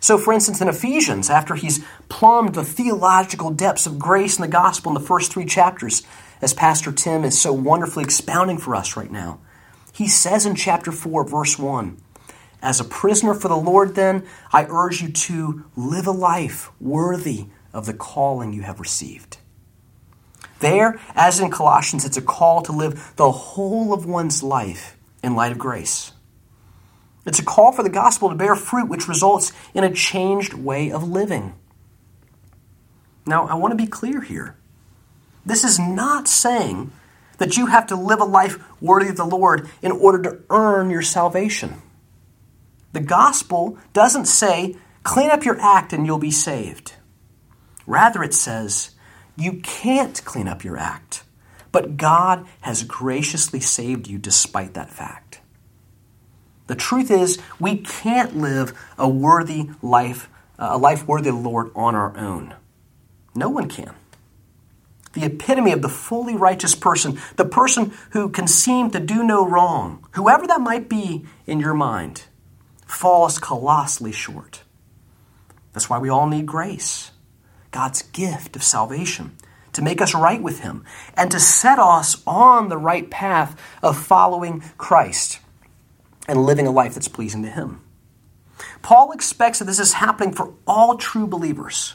So, 0.00 0.16
for 0.16 0.32
instance, 0.32 0.62
in 0.62 0.68
Ephesians, 0.68 1.28
after 1.28 1.54
he's 1.54 1.84
plumbed 2.08 2.54
the 2.54 2.64
theological 2.64 3.50
depths 3.50 3.84
of 3.84 3.98
grace 3.98 4.38
in 4.38 4.42
the 4.42 4.48
gospel 4.48 4.88
in 4.88 4.94
the 4.94 5.06
first 5.06 5.30
three 5.30 5.44
chapters, 5.44 6.02
as 6.40 6.54
Pastor 6.54 6.92
Tim 6.92 7.24
is 7.24 7.38
so 7.38 7.52
wonderfully 7.52 8.04
expounding 8.04 8.56
for 8.56 8.74
us 8.74 8.96
right 8.96 9.12
now, 9.12 9.38
he 9.92 10.08
says 10.08 10.46
in 10.46 10.54
chapter 10.54 10.90
4, 10.90 11.24
verse 11.28 11.58
1 11.58 11.98
As 12.62 12.80
a 12.80 12.84
prisoner 12.84 13.34
for 13.34 13.48
the 13.48 13.56
Lord, 13.56 13.94
then, 13.94 14.24
I 14.52 14.66
urge 14.68 15.02
you 15.02 15.10
to 15.10 15.64
live 15.76 16.06
a 16.06 16.12
life 16.12 16.70
worthy 16.80 17.46
of 17.72 17.86
the 17.86 17.94
calling 17.94 18.52
you 18.52 18.62
have 18.62 18.80
received. 18.80 19.38
There, 20.60 20.98
as 21.14 21.40
in 21.40 21.50
Colossians, 21.50 22.04
it's 22.04 22.16
a 22.16 22.22
call 22.22 22.62
to 22.62 22.72
live 22.72 23.12
the 23.16 23.30
whole 23.30 23.92
of 23.92 24.06
one's 24.06 24.42
life 24.42 24.96
in 25.22 25.34
light 25.34 25.52
of 25.52 25.58
grace. 25.58 26.12
It's 27.26 27.38
a 27.38 27.44
call 27.44 27.72
for 27.72 27.82
the 27.82 27.90
gospel 27.90 28.28
to 28.28 28.34
bear 28.34 28.56
fruit, 28.56 28.88
which 28.88 29.08
results 29.08 29.52
in 29.74 29.84
a 29.84 29.92
changed 29.92 30.54
way 30.54 30.90
of 30.90 31.08
living. 31.08 31.54
Now, 33.26 33.46
I 33.46 33.54
want 33.54 33.72
to 33.72 33.76
be 33.76 33.86
clear 33.86 34.20
here. 34.20 34.56
This 35.44 35.64
is 35.64 35.78
not 35.78 36.28
saying 36.28 36.92
that 37.38 37.56
you 37.56 37.66
have 37.66 37.86
to 37.88 37.96
live 37.96 38.20
a 38.20 38.24
life 38.24 38.58
worthy 38.80 39.08
of 39.08 39.16
the 39.16 39.24
Lord 39.24 39.68
in 39.80 39.92
order 39.92 40.22
to 40.22 40.38
earn 40.50 40.90
your 40.90 41.02
salvation. 41.02 41.82
The 42.92 43.00
gospel 43.00 43.78
doesn't 43.92 44.26
say, 44.26 44.76
clean 45.02 45.30
up 45.30 45.44
your 45.44 45.60
act 45.60 45.92
and 45.92 46.06
you'll 46.06 46.18
be 46.18 46.30
saved. 46.30 46.94
Rather, 47.86 48.22
it 48.22 48.34
says, 48.34 48.90
you 49.36 49.60
can't 49.62 50.22
clean 50.24 50.46
up 50.46 50.62
your 50.62 50.76
act, 50.76 51.24
but 51.72 51.96
God 51.96 52.46
has 52.60 52.82
graciously 52.82 53.60
saved 53.60 54.06
you 54.06 54.18
despite 54.18 54.74
that 54.74 54.90
fact. 54.90 55.40
The 56.66 56.74
truth 56.74 57.10
is, 57.10 57.38
we 57.58 57.78
can't 57.78 58.36
live 58.36 58.78
a 58.98 59.08
worthy 59.08 59.70
life, 59.80 60.28
a 60.58 60.78
life 60.78 61.08
worthy 61.08 61.30
of 61.30 61.36
the 61.36 61.40
Lord 61.40 61.70
on 61.74 61.94
our 61.94 62.16
own. 62.16 62.54
No 63.34 63.48
one 63.48 63.68
can. 63.68 63.94
The 65.12 65.24
epitome 65.24 65.72
of 65.72 65.82
the 65.82 65.88
fully 65.88 66.34
righteous 66.34 66.74
person, 66.74 67.18
the 67.36 67.44
person 67.44 67.92
who 68.10 68.28
can 68.28 68.46
seem 68.46 68.90
to 68.90 69.00
do 69.00 69.22
no 69.22 69.46
wrong, 69.46 70.06
whoever 70.12 70.46
that 70.46 70.60
might 70.60 70.88
be 70.88 71.26
in 71.46 71.60
your 71.60 71.74
mind, 71.74 72.24
falls 72.86 73.38
colossally 73.38 74.12
short. 74.12 74.62
That's 75.72 75.88
why 75.88 75.98
we 75.98 76.08
all 76.08 76.26
need 76.26 76.46
grace, 76.46 77.10
God's 77.70 78.02
gift 78.02 78.56
of 78.56 78.62
salvation, 78.62 79.36
to 79.72 79.82
make 79.82 80.00
us 80.00 80.14
right 80.14 80.42
with 80.42 80.60
Him 80.60 80.84
and 81.14 81.30
to 81.30 81.40
set 81.40 81.78
us 81.78 82.22
on 82.26 82.68
the 82.68 82.78
right 82.78 83.10
path 83.10 83.58
of 83.82 83.98
following 83.98 84.60
Christ 84.76 85.40
and 86.28 86.44
living 86.44 86.66
a 86.66 86.70
life 86.70 86.94
that's 86.94 87.08
pleasing 87.08 87.42
to 87.42 87.50
Him. 87.50 87.80
Paul 88.82 89.12
expects 89.12 89.58
that 89.58 89.64
this 89.64 89.80
is 89.80 89.94
happening 89.94 90.32
for 90.32 90.52
all 90.66 90.96
true 90.96 91.26
believers. 91.26 91.94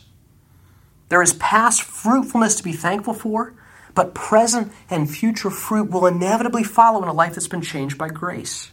There 1.09 1.21
is 1.21 1.33
past 1.33 1.83
fruitfulness 1.83 2.55
to 2.57 2.63
be 2.63 2.73
thankful 2.73 3.13
for, 3.13 3.53
but 3.95 4.13
present 4.13 4.71
and 4.89 5.09
future 5.09 5.49
fruit 5.49 5.89
will 5.89 6.05
inevitably 6.05 6.63
follow 6.63 7.01
in 7.01 7.09
a 7.09 7.13
life 7.13 7.35
that's 7.35 7.47
been 7.47 7.61
changed 7.61 7.97
by 7.97 8.09
grace. 8.09 8.71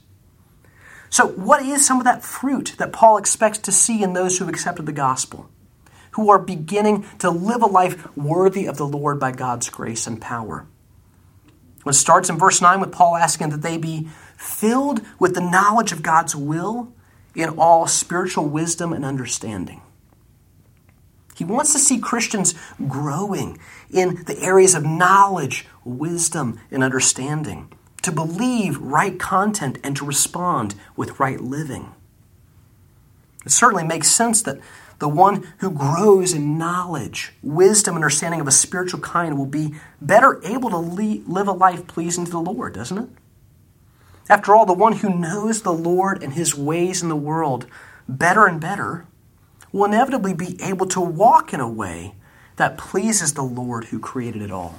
So, 1.09 1.29
what 1.29 1.63
is 1.63 1.87
some 1.87 1.99
of 1.99 2.05
that 2.05 2.25
fruit 2.25 2.75
that 2.79 2.93
Paul 2.93 3.19
expects 3.19 3.59
to 3.59 3.73
see 3.73 4.03
in 4.03 4.15
those 4.15 4.37
who 4.37 4.45
have 4.45 4.53
accepted 4.53 4.85
the 4.85 4.93
gospel, 4.93 5.49
who 6.13 6.29
are 6.29 6.41
beginning 6.41 7.07
to 7.21 7.31
live 7.31 7.63
a 7.63 7.67
life 7.67 8.17
worthy 8.17 8.67
of 8.67 8.79
the 8.79 8.87
Lord 8.87 9.21
by 9.21 9.31
God's 9.31 9.71
grace 9.71 10.07
and 10.09 10.21
power? 10.21 10.67
It 11.87 11.93
starts 11.93 12.31
in 12.31 12.39
verse 12.39 12.61
9 12.61 12.81
with 12.81 12.93
Paul 12.93 13.17
asking 13.17 13.51
that 13.51 13.63
they 13.63 13.77
be 13.77 14.09
filled 14.37 15.03
with 15.19 15.35
the 15.35 15.41
knowledge 15.41 15.93
of 15.93 16.03
God's 16.03 16.35
will 16.35 16.93
in 17.35 17.51
all 17.51 17.87
spiritual 17.87 18.49
wisdom 18.49 18.93
and 18.93 19.05
understanding. 19.05 19.83
He 21.35 21.45
wants 21.45 21.73
to 21.73 21.79
see 21.79 21.99
Christians 21.99 22.55
growing 22.87 23.59
in 23.91 24.23
the 24.25 24.39
areas 24.41 24.75
of 24.75 24.85
knowledge, 24.85 25.67
wisdom, 25.85 26.61
and 26.71 26.83
understanding, 26.85 27.73
to 28.03 28.13
believe 28.13 28.79
right 28.79 29.19
content 29.19 29.79
and 29.83 29.97
to 29.97 30.05
respond 30.05 30.77
with 30.97 31.19
right 31.19 31.41
living. 31.41 31.93
It 33.45 33.51
certainly 33.51 33.85
makes 33.85 34.09
sense 34.09 34.43
that 34.43 34.61
the 35.01 35.09
one 35.09 35.53
who 35.59 35.71
grows 35.71 36.33
in 36.33 36.57
knowledge, 36.57 37.33
wisdom, 37.43 37.97
and 37.97 38.05
understanding 38.05 38.41
of 38.41 38.47
a 38.47 38.53
spiritual 38.53 39.01
kind 39.01 39.37
will 39.37 39.47
be 39.47 39.75
better 40.01 40.41
able 40.45 40.71
to 40.71 40.77
live 40.79 41.49
a 41.49 41.53
life 41.53 41.87
pleasing 41.87 42.25
to 42.25 42.31
the 42.31 42.39
Lord, 42.39 42.75
doesn't 42.75 42.99
it? 42.99 43.09
After 44.29 44.55
all, 44.55 44.65
the 44.65 44.73
one 44.73 44.95
who 44.95 45.11
knows 45.11 45.63
the 45.63 45.73
Lord 45.73 46.23
and 46.23 46.33
his 46.33 46.55
ways 46.55 47.03
in 47.03 47.09
the 47.09 47.17
world 47.17 47.67
better 48.09 48.47
and 48.47 48.61
better 48.61 49.07
will 49.75 49.87
inevitably 49.87 50.33
be 50.33 50.57
able 50.63 50.87
to 50.87 51.01
walk 51.01 51.53
in 51.53 51.59
a 51.59 51.69
way 51.69 52.15
that 52.55 52.79
pleases 52.79 53.35
the 53.35 53.43
Lord 53.43 53.87
who 53.87 53.99
created 53.99 54.41
it 54.41 54.53
all. 54.53 54.79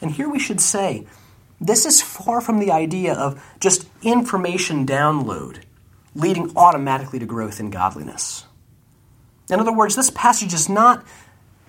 And 0.00 0.10
here 0.10 0.28
we 0.28 0.40
should 0.40 0.60
say, 0.60 1.06
this 1.60 1.86
is 1.86 2.02
far 2.02 2.40
from 2.40 2.58
the 2.58 2.72
idea 2.72 3.14
of 3.14 3.40
just 3.60 3.86
information 4.02 4.84
download 4.84 5.62
leading 6.16 6.56
automatically 6.56 7.20
to 7.20 7.24
growth 7.24 7.60
in 7.60 7.70
godliness. 7.70 8.46
In 9.48 9.60
other 9.60 9.72
words, 9.72 9.94
this 9.94 10.10
passage 10.10 10.52
is 10.52 10.68
not 10.68 11.04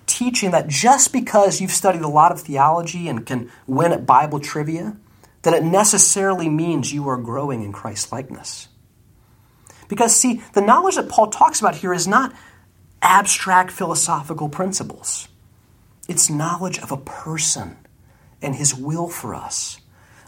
teaching 0.06 0.50
that 0.50 0.66
just 0.66 1.12
because 1.12 1.60
you've 1.60 1.70
studied 1.70 2.02
a 2.02 2.08
lot 2.08 2.32
of 2.32 2.40
theology 2.40 3.08
and 3.08 3.24
can 3.24 3.52
win 3.68 3.92
at 3.92 4.04
Bible 4.04 4.40
trivia, 4.40 4.96
that 5.42 5.54
it 5.54 5.62
necessarily 5.62 6.48
means 6.48 6.92
you 6.92 7.08
are 7.08 7.16
growing 7.16 7.62
in 7.62 7.72
Christ 7.72 8.10
likeness. 8.10 8.66
Because, 9.88 10.14
see, 10.14 10.42
the 10.52 10.60
knowledge 10.60 10.96
that 10.96 11.08
Paul 11.08 11.28
talks 11.28 11.60
about 11.60 11.76
here 11.76 11.92
is 11.92 12.06
not 12.08 12.34
abstract 13.02 13.70
philosophical 13.70 14.48
principles, 14.48 15.28
it's 16.08 16.30
knowledge 16.30 16.78
of 16.78 16.92
a 16.92 16.96
person 16.96 17.76
and 18.40 18.54
his 18.54 18.74
will 18.74 19.08
for 19.08 19.34
us. 19.34 19.78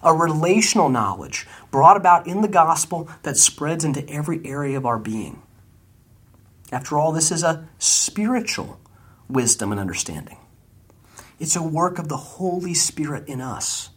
A 0.03 0.15
relational 0.15 0.89
knowledge 0.89 1.47
brought 1.71 1.97
about 1.97 2.27
in 2.27 2.41
the 2.41 2.49
gospel 2.49 3.09
that 3.23 3.37
spreads 3.37 3.85
into 3.85 4.09
every 4.09 4.41
area 4.45 4.77
of 4.77 4.87
our 4.87 4.99
being. 4.99 5.43
After 6.71 6.99
all, 6.99 7.13
this 7.13 7.33
is 7.33 7.43
a 7.43 7.69
spiritual 7.79 8.79
wisdom 9.29 9.73
and 9.73 9.81
understanding. 9.81 10.39
It's 11.39 11.57
a 11.57 11.63
work 11.63 11.99
of 11.99 12.09
the 12.09 12.17
Holy 12.17 12.75
Spirit 12.75 13.29
in 13.29 13.41
us, 13.41 13.91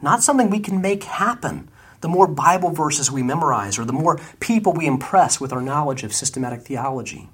not 0.00 0.22
something 0.22 0.50
we 0.50 0.60
can 0.60 0.80
make 0.80 1.04
happen 1.04 1.70
the 2.06 2.12
more 2.12 2.28
Bible 2.28 2.70
verses 2.70 3.10
we 3.10 3.24
memorize 3.24 3.80
or 3.80 3.84
the 3.84 3.92
more 3.92 4.20
people 4.38 4.72
we 4.72 4.86
impress 4.86 5.40
with 5.40 5.52
our 5.52 5.60
knowledge 5.60 6.04
of 6.04 6.12
systematic 6.12 6.62
theology. 6.62 7.28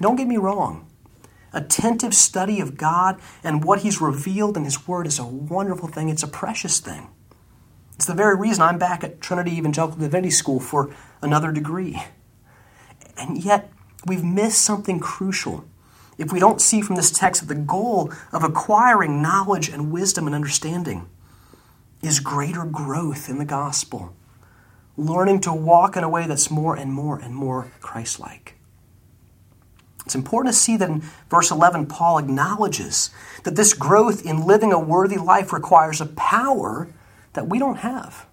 Don't 0.00 0.16
get 0.16 0.26
me 0.26 0.38
wrong. 0.38 0.88
attentive 1.52 2.14
study 2.14 2.58
of 2.62 2.78
God 2.78 3.20
and 3.44 3.62
what 3.62 3.80
He's 3.80 4.00
revealed 4.00 4.56
in 4.56 4.64
His 4.64 4.88
Word 4.88 5.06
is 5.06 5.18
a 5.18 5.26
wonderful 5.26 5.88
thing. 5.88 6.08
It's 6.08 6.22
a 6.22 6.26
precious 6.26 6.80
thing. 6.80 7.10
It's 7.96 8.06
the 8.06 8.14
very 8.14 8.34
reason 8.34 8.62
I'm 8.62 8.78
back 8.78 9.04
at 9.04 9.20
Trinity 9.20 9.58
Evangelical 9.58 9.98
Divinity 9.98 10.30
School 10.30 10.58
for 10.58 10.94
another 11.20 11.52
degree. 11.52 12.02
And 13.18 13.44
yet, 13.44 13.70
we've 14.06 14.24
missed 14.24 14.62
something 14.62 15.00
crucial 15.00 15.66
if 16.16 16.32
we 16.32 16.40
don't 16.40 16.62
see 16.62 16.80
from 16.80 16.96
this 16.96 17.10
text 17.10 17.46
the 17.46 17.54
goal 17.54 18.10
of 18.32 18.42
acquiring 18.42 19.20
knowledge 19.20 19.68
and 19.68 19.92
wisdom 19.92 20.24
and 20.24 20.34
understanding 20.34 21.10
is 22.02 22.20
greater 22.20 22.64
growth 22.64 23.28
in 23.28 23.38
the 23.38 23.44
gospel, 23.44 24.14
learning 24.96 25.40
to 25.40 25.52
walk 25.52 25.96
in 25.96 26.04
a 26.04 26.08
way 26.08 26.26
that's 26.26 26.50
more 26.50 26.76
and 26.76 26.92
more 26.92 27.18
and 27.18 27.34
more 27.34 27.70
Christ 27.80 28.20
like. 28.20 28.56
It's 30.06 30.14
important 30.14 30.54
to 30.54 30.60
see 30.60 30.76
that 30.76 30.88
in 30.88 31.02
verse 31.28 31.50
11, 31.50 31.86
Paul 31.86 32.18
acknowledges 32.18 33.10
that 33.44 33.54
this 33.54 33.74
growth 33.74 34.24
in 34.24 34.46
living 34.46 34.72
a 34.72 34.78
worthy 34.78 35.18
life 35.18 35.52
requires 35.52 36.00
a 36.00 36.06
power 36.06 36.88
that 37.34 37.48
we 37.48 37.58
don't 37.58 37.76
have. 37.76 38.26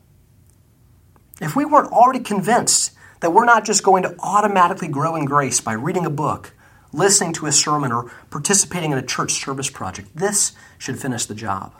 If 1.39 1.55
we 1.55 1.65
weren't 1.65 1.91
already 1.91 2.21
convinced 2.21 2.93
that 3.19 3.31
we're 3.31 3.45
not 3.45 3.65
just 3.65 3.83
going 3.83 4.03
to 4.03 4.15
automatically 4.19 4.87
grow 4.87 5.15
in 5.15 5.25
grace 5.25 5.59
by 5.59 5.73
reading 5.73 6.05
a 6.05 6.09
book, 6.09 6.53
listening 6.93 7.33
to 7.33 7.45
a 7.45 7.51
sermon, 7.51 7.91
or 7.91 8.11
participating 8.29 8.91
in 8.91 8.97
a 8.97 9.05
church 9.05 9.33
service 9.33 9.69
project, 9.69 10.09
this 10.15 10.53
should 10.77 10.99
finish 10.99 11.25
the 11.25 11.35
job. 11.35 11.73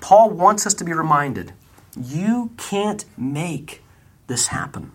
Paul 0.00 0.30
wants 0.30 0.66
us 0.66 0.74
to 0.74 0.84
be 0.84 0.92
reminded 0.92 1.52
you 1.98 2.50
can't 2.56 3.04
make 3.16 3.82
this 4.26 4.48
happen. 4.48 4.92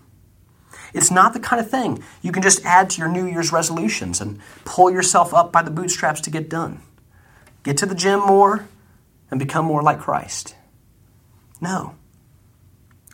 It's 0.94 1.12
not 1.12 1.34
the 1.34 1.40
kind 1.40 1.60
of 1.60 1.70
thing 1.70 2.04
you 2.22 2.32
can 2.32 2.44
just 2.44 2.64
add 2.66 2.90
to 2.92 3.00
your 3.00 3.10
New 3.10 3.26
Year's 3.26 3.52
resolutions 3.52 4.22
and 4.22 4.40
pull 4.66 4.92
yourself 4.92 5.34
up 5.34 5.52
by 5.52 5.62
the 5.62 5.72
bootstraps 5.72 6.22
to 6.22 6.30
get 6.30 6.50
done. 6.50 6.82
Get 7.64 7.78
to 7.78 7.86
the 7.86 7.96
gym 7.96 8.20
more 8.20 8.68
and 9.30 9.40
become 9.40 9.66
more 9.66 9.82
like 9.82 10.00
Christ. 10.00 10.56
No. 11.60 11.96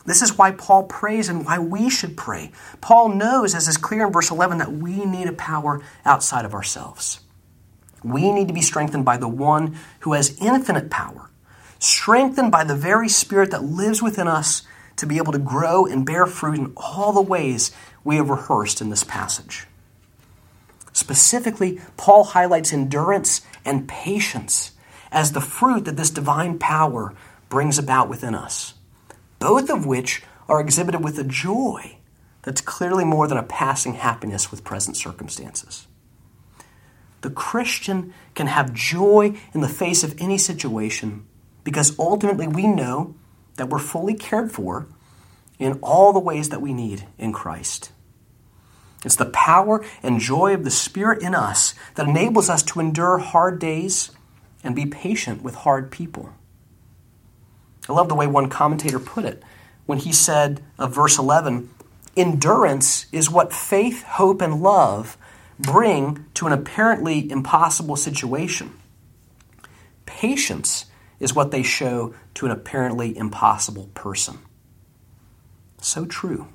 This 0.05 0.21
is 0.21 0.37
why 0.37 0.51
Paul 0.51 0.83
prays 0.83 1.27
and 1.27 1.45
why 1.45 1.59
we 1.59 1.89
should 1.89 2.15
pray. 2.15 2.51
Paul 2.79 3.09
knows, 3.09 3.53
as 3.53 3.67
is 3.67 3.75
clear 3.75 4.07
in 4.07 4.13
verse 4.13 4.31
11, 4.31 4.57
that 4.57 4.71
we 4.71 5.03
need 5.05 5.27
a 5.27 5.33
power 5.33 5.81
outside 6.05 6.45
of 6.45 6.53
ourselves. 6.53 7.19
We 8.03 8.31
need 8.31 8.47
to 8.47 8.53
be 8.53 8.61
strengthened 8.61 9.03
by 9.03 9.17
the 9.17 9.27
one 9.27 9.77
who 9.99 10.13
has 10.13 10.37
infinite 10.39 10.89
power, 10.89 11.29
strengthened 11.79 12.51
by 12.51 12.63
the 12.63 12.75
very 12.75 13.09
Spirit 13.09 13.51
that 13.51 13.63
lives 13.63 14.01
within 14.01 14.27
us 14.27 14.63
to 14.97 15.05
be 15.05 15.17
able 15.17 15.31
to 15.31 15.39
grow 15.39 15.85
and 15.85 16.05
bear 16.05 16.25
fruit 16.25 16.57
in 16.57 16.73
all 16.75 17.13
the 17.13 17.21
ways 17.21 17.71
we 18.03 18.15
have 18.15 18.29
rehearsed 18.29 18.81
in 18.81 18.89
this 18.89 19.03
passage. 19.03 19.67
Specifically, 20.91 21.79
Paul 21.95 22.23
highlights 22.23 22.73
endurance 22.73 23.41
and 23.63 23.87
patience 23.87 24.71
as 25.11 25.31
the 25.31 25.41
fruit 25.41 25.85
that 25.85 25.97
this 25.97 26.09
divine 26.09 26.57
power 26.57 27.13
brings 27.49 27.77
about 27.77 28.09
within 28.09 28.33
us, 28.33 28.73
both 29.39 29.69
of 29.69 29.85
which 29.85 30.23
are 30.49 30.59
exhibited 30.59 31.03
with 31.03 31.19
a 31.19 31.23
joy 31.23 31.97
that's 32.41 32.61
clearly 32.61 33.05
more 33.05 33.27
than 33.27 33.37
a 33.37 33.43
passing 33.43 33.93
happiness 33.93 34.49
with 34.49 34.63
present 34.63 34.97
circumstances. 34.97 35.87
The 37.21 37.29
Christian 37.29 38.13
can 38.35 38.47
have 38.47 38.73
joy 38.73 39.37
in 39.53 39.61
the 39.61 39.69
face 39.69 40.03
of 40.03 40.15
any 40.19 40.37
situation 40.37 41.25
because 41.67 41.99
ultimately 41.99 42.47
we 42.47 42.65
know 42.65 43.13
that 43.57 43.67
we're 43.67 43.77
fully 43.77 44.13
cared 44.13 44.49
for 44.53 44.87
in 45.59 45.77
all 45.83 46.13
the 46.13 46.19
ways 46.19 46.47
that 46.47 46.61
we 46.61 46.73
need 46.73 47.05
in 47.17 47.33
Christ. 47.33 47.91
It's 49.03 49.17
the 49.17 49.25
power 49.25 49.83
and 50.01 50.17
joy 50.17 50.53
of 50.53 50.63
the 50.63 50.71
Spirit 50.71 51.21
in 51.21 51.35
us 51.35 51.75
that 51.95 52.07
enables 52.07 52.49
us 52.49 52.63
to 52.63 52.79
endure 52.79 53.17
hard 53.17 53.59
days 53.59 54.11
and 54.63 54.77
be 54.77 54.85
patient 54.85 55.41
with 55.41 55.55
hard 55.55 55.91
people. 55.91 56.29
I 57.89 57.91
love 57.91 58.07
the 58.07 58.15
way 58.15 58.27
one 58.27 58.47
commentator 58.47 58.97
put 58.97 59.25
it 59.25 59.43
when 59.85 59.97
he 59.97 60.13
said 60.13 60.63
of 60.79 60.95
verse 60.95 61.17
11 61.17 61.69
endurance 62.15 63.07
is 63.11 63.29
what 63.29 63.51
faith, 63.51 64.03
hope, 64.03 64.41
and 64.41 64.61
love 64.61 65.17
bring 65.59 66.27
to 66.35 66.47
an 66.47 66.53
apparently 66.53 67.29
impossible 67.29 67.97
situation. 67.97 68.71
Patience 70.05 70.85
is 71.19 71.33
what 71.33 71.51
they 71.51 71.63
show 71.63 72.13
to 72.35 72.45
an 72.45 72.51
apparently 72.51 73.17
impossible 73.17 73.89
person. 73.93 74.39
So 75.81 76.05
true. 76.05 76.47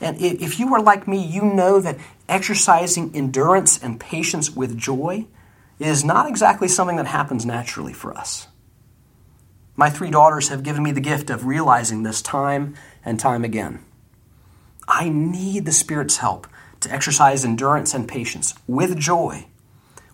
And 0.00 0.20
if 0.20 0.58
you 0.58 0.74
are 0.74 0.80
like 0.80 1.06
me, 1.06 1.22
you 1.22 1.42
know 1.42 1.80
that 1.80 1.98
exercising 2.28 3.14
endurance 3.14 3.82
and 3.82 4.00
patience 4.00 4.50
with 4.50 4.78
joy 4.78 5.26
is 5.78 6.04
not 6.04 6.28
exactly 6.28 6.68
something 6.68 6.96
that 6.96 7.06
happens 7.06 7.44
naturally 7.44 7.92
for 7.92 8.16
us. 8.16 8.48
My 9.76 9.88
three 9.88 10.10
daughters 10.10 10.48
have 10.48 10.62
given 10.62 10.82
me 10.82 10.92
the 10.92 11.00
gift 11.00 11.30
of 11.30 11.46
realizing 11.46 12.02
this 12.02 12.22
time 12.22 12.74
and 13.04 13.18
time 13.18 13.44
again. 13.44 13.84
I 14.86 15.08
need 15.08 15.64
the 15.64 15.72
Spirit's 15.72 16.18
help 16.18 16.46
to 16.80 16.92
exercise 16.92 17.44
endurance 17.44 17.94
and 17.94 18.08
patience 18.08 18.54
with 18.66 18.98
joy 18.98 19.46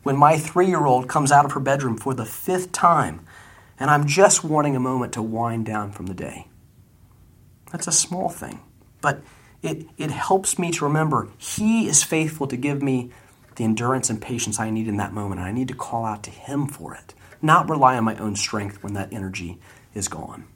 when 0.03 0.17
my 0.17 0.39
three 0.39 0.69
year 0.69 0.87
old 0.87 1.09
comes 1.09 1.33
out 1.33 1.45
of 1.45 1.53
her 1.53 1.61
bedroom 1.61 1.97
for 1.97 2.15
the 2.15 2.25
fifth 2.25 2.71
time 2.71 3.26
and 3.79 3.91
I'm 3.91 4.07
just 4.07 4.45
wanting 4.45 4.77
a 4.77 4.81
moment 4.81 5.13
to 5.15 5.23
wind 5.23 5.67
down 5.67 5.93
from 5.93 6.07
the 6.07 6.15
day. 6.15 6.49
That's 7.73 7.87
a 7.87 7.93
small 7.93 8.29
thing, 8.29 8.61
but 9.01 9.21
it, 9.63 9.87
it 9.99 10.11
helps 10.11 10.59
me 10.59 10.71
to 10.73 10.85
remember 10.85 11.29
He 11.39 11.89
is 11.89 12.03
faithful 12.03 12.47
to 12.47 12.57
give 12.57 12.83
me 12.83 13.11
the 13.57 13.65
endurance 13.65 14.11
and 14.11 14.21
patience 14.21 14.61
I 14.61 14.71
need 14.71 14.87
in 14.87 14.99
that 14.99 15.13
moment, 15.13 15.41
and 15.41 15.49
I 15.49 15.53
need 15.53 15.69
to 15.69 15.75
call 15.75 16.05
out 16.05 16.23
to 16.25 16.31
Him 16.31 16.67
for 16.67 16.95
it, 16.95 17.15
not 17.43 17.69
rely 17.69 17.97
on 17.97 18.05
my 18.05 18.17
own 18.17 18.37
strength 18.37 18.83
when 18.83 18.95
that 18.95 19.13
energy 19.13 19.59
is 19.95 20.09
gone. 20.09 20.47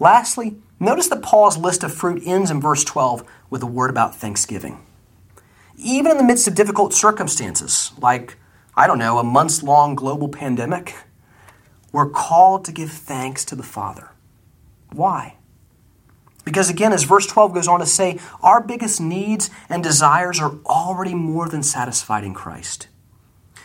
Lastly, 0.00 0.56
notice 0.80 1.08
that 1.08 1.22
Paul's 1.22 1.58
list 1.58 1.84
of 1.84 1.94
fruit 1.94 2.22
ends 2.24 2.50
in 2.50 2.60
verse 2.60 2.84
12 2.84 3.24
with 3.50 3.62
a 3.62 3.66
word 3.66 3.90
about 3.90 4.16
thanksgiving. 4.16 4.84
Even 5.76 6.12
in 6.12 6.16
the 6.18 6.24
midst 6.24 6.48
of 6.48 6.54
difficult 6.54 6.94
circumstances, 6.94 7.92
like, 7.98 8.36
I 8.74 8.86
don't 8.86 8.98
know, 8.98 9.18
a 9.18 9.24
months 9.24 9.62
long 9.62 9.94
global 9.94 10.28
pandemic, 10.28 10.94
we're 11.92 12.08
called 12.08 12.64
to 12.64 12.72
give 12.72 12.90
thanks 12.90 13.44
to 13.46 13.54
the 13.54 13.62
Father. 13.62 14.10
Why? 14.90 15.36
Because 16.44 16.68
again, 16.68 16.92
as 16.92 17.04
verse 17.04 17.26
12 17.26 17.54
goes 17.54 17.68
on 17.68 17.80
to 17.80 17.86
say, 17.86 18.18
our 18.42 18.60
biggest 18.60 19.00
needs 19.00 19.50
and 19.68 19.82
desires 19.82 20.40
are 20.40 20.56
already 20.66 21.14
more 21.14 21.48
than 21.48 21.62
satisfied 21.62 22.24
in 22.24 22.34
Christ. 22.34 22.88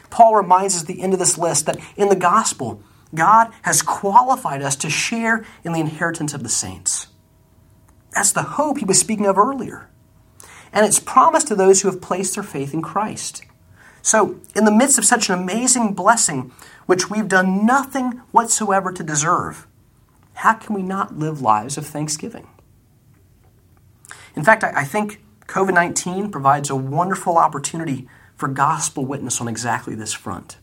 Paul 0.10 0.36
reminds 0.36 0.76
us 0.76 0.82
at 0.82 0.88
the 0.88 1.02
end 1.02 1.14
of 1.14 1.20
this 1.20 1.38
list 1.38 1.66
that 1.66 1.80
in 1.96 2.10
the 2.10 2.16
gospel, 2.16 2.82
God 3.16 3.52
has 3.64 3.82
qualified 3.82 4.62
us 4.62 4.76
to 4.78 4.90
share 4.90 5.46
in 5.64 5.74
the 5.74 5.80
inheritance 5.80 6.34
of 6.34 6.44
the 6.44 6.50
saints. 6.50 7.08
That's 8.14 8.32
the 8.32 8.44
hope 8.44 8.78
he 8.78 8.86
was 8.86 9.00
speaking 9.00 9.26
of 9.26 9.38
earlier. 9.38 9.90
And 10.72 10.86
it's 10.86 11.00
promised 11.00 11.48
to 11.48 11.56
those 11.56 11.82
who 11.82 11.90
have 11.90 12.02
placed 12.02 12.36
their 12.36 12.44
faith 12.44 12.74
in 12.74 12.82
Christ. 12.82 13.44
So, 14.08 14.40
in 14.56 14.64
the 14.64 14.72
midst 14.72 14.98
of 14.98 15.04
such 15.04 15.28
an 15.28 15.38
amazing 15.38 15.92
blessing, 15.94 16.54
which 16.86 17.10
we've 17.10 17.28
done 17.28 17.66
nothing 17.66 18.22
whatsoever 18.32 18.94
to 18.94 19.04
deserve, 19.04 19.68
how 20.36 20.54
can 20.54 20.74
we 20.74 20.82
not 20.82 21.20
live 21.20 21.42
lives 21.42 21.78
of 21.78 21.86
thanksgiving? 21.86 22.48
In 24.34 24.46
fact, 24.46 24.64
I, 24.64 24.86
think 24.86 25.22
COVID 25.48 25.74
19 25.74 26.32
provides 26.32 26.70
a 26.70 26.76
wonderful 26.78 27.38
opportunity 27.38 28.08
for 28.38 28.48
gospel 28.48 29.06
witness 29.06 29.42
on 29.42 29.50
exactly 29.50 29.94
this 29.94 30.14
front. 30.14 30.56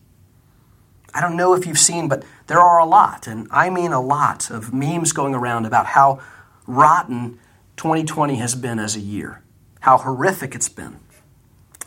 I 1.12 1.20
don't 1.20 1.37
know 1.37 1.52
if 1.52 1.66
you've 1.66 1.78
seen, 1.78 2.09
but 2.09 2.24
there 2.46 2.61
are 2.61 2.78
a 2.78 2.87
lot, 2.87 3.26
and 3.26 3.46
I 3.50 3.68
mean 3.68 3.92
a 3.92 4.00
lot, 4.00 4.48
of 4.48 4.72
memes 4.72 5.12
going 5.12 5.35
around 5.35 5.66
about 5.66 5.85
how 5.85 6.18
rotten 6.66 7.38
2020 7.76 8.37
has 8.37 8.54
been 8.54 8.78
as 8.78 8.96
a 8.96 9.00
year, 9.00 9.42
how 9.80 9.98
horrific 9.98 10.54
it's 10.54 10.70
been. 10.70 11.03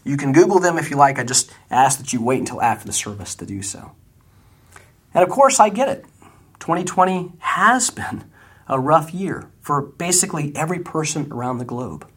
You 0.07 0.15
can 0.15 0.31
Google 0.31 0.59
them 0.59 0.77
if 0.77 0.89
you 0.89 0.95
like. 0.95 1.19
I 1.19 1.23
just 1.23 1.51
ask 1.69 1.97
that 1.99 2.13
you 2.13 2.21
wait 2.21 2.39
until 2.39 2.61
after 2.61 2.87
the 2.87 2.93
service 2.93 3.35
to 3.35 3.45
do 3.45 3.61
so. 3.61 3.91
And 5.13 5.21
of 5.21 5.29
course, 5.29 5.59
I 5.59 5.67
get 5.67 5.89
it. 5.89 6.05
2020 6.59 7.33
has 7.39 7.89
been 7.89 8.23
a 8.69 8.79
rough 8.79 9.13
year 9.13 9.49
for 9.61 9.81
basically 9.81 10.55
every 10.55 10.79
person 10.79 11.29
around 11.29 11.57
the 11.57 11.65
globe. 11.65 12.07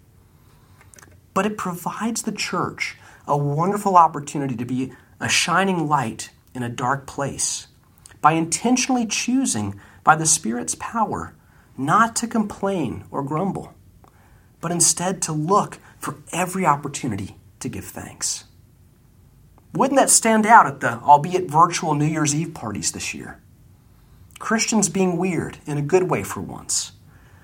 But 1.34 1.46
it 1.46 1.58
provides 1.58 2.22
the 2.22 2.32
church 2.32 2.96
a 3.26 3.36
wonderful 3.36 3.96
opportunity 3.96 4.54
to 4.54 4.64
be 4.64 4.92
a 5.18 5.28
shining 5.28 5.88
light 5.88 6.30
in 6.54 6.62
a 6.62 6.68
dark 6.68 7.08
place 7.08 7.66
by 8.20 8.32
intentionally 8.32 9.06
choosing 9.06 9.80
by 10.04 10.14
the 10.14 10.26
Spirit's 10.26 10.76
power 10.76 11.34
not 11.76 12.14
to 12.16 12.28
complain 12.28 13.04
or 13.10 13.24
grumble, 13.24 13.74
but 14.60 14.70
instead 14.70 15.20
to 15.22 15.32
look 15.32 15.78
for 15.98 16.16
every 16.32 16.64
opportunity 16.64 17.36
to 17.60 17.68
give 17.68 17.84
thanks. 17.84 18.44
Wouldn't 19.72 19.98
that 19.98 20.10
stand 20.10 20.46
out 20.46 20.66
at 20.66 20.80
the 20.80 20.98
albeit 21.00 21.48
virtual 21.48 21.94
New 21.94 22.06
Year's 22.06 22.34
Eve 22.34 22.54
parties 22.54 22.92
this 22.92 23.14
year? 23.14 23.40
Christians 24.38 24.88
being 24.88 25.16
weird 25.16 25.58
in 25.66 25.78
a 25.78 25.82
good 25.82 26.10
way 26.10 26.22
for 26.22 26.40
once, 26.40 26.92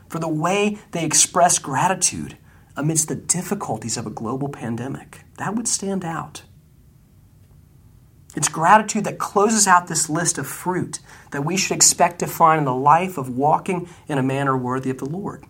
for 0.09 0.19
the 0.19 0.29
way 0.29 0.79
they 0.91 1.05
express 1.05 1.59
gratitude 1.59 2.37
amidst 2.75 3.09
the 3.09 3.15
difficulties 3.15 3.97
of 3.97 4.07
a 4.07 4.11
global 4.11 4.49
pandemic. 4.49 5.21
That 5.39 5.55
would 5.55 5.69
stand 5.69 6.05
out. 6.05 6.43
It's 8.35 8.49
gratitude 8.49 9.05
that 9.05 9.19
closes 9.19 9.67
out 9.67 9.89
this 9.89 10.11
list 10.11 10.37
of 10.37 10.47
fruit 10.47 10.99
that 11.31 11.45
we 11.45 11.57
should 11.57 11.75
expect 11.75 12.19
to 12.19 12.27
find 12.27 12.59
in 12.59 12.65
the 12.65 12.75
life 12.75 13.17
of 13.17 13.31
walking 13.31 13.89
in 14.09 14.19
a 14.19 14.23
manner 14.23 14.57
worthy 14.57 14.91
of 14.91 14.99
the 14.99 15.07
Lord. 15.07 15.45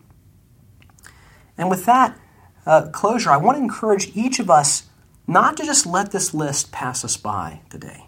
And 1.58 1.68
with 1.68 1.84
that 1.86 2.16
uh, 2.66 2.88
closure, 2.90 3.30
I 3.30 3.36
want 3.36 3.56
to 3.56 3.62
encourage 3.62 4.16
each 4.16 4.38
of 4.38 4.50
us 4.50 4.88
not 5.26 5.56
to 5.56 5.64
just 5.64 5.86
let 5.86 6.12
this 6.12 6.34
list 6.34 6.72
pass 6.72 7.04
us 7.04 7.16
by 7.16 7.60
today. 7.70 8.06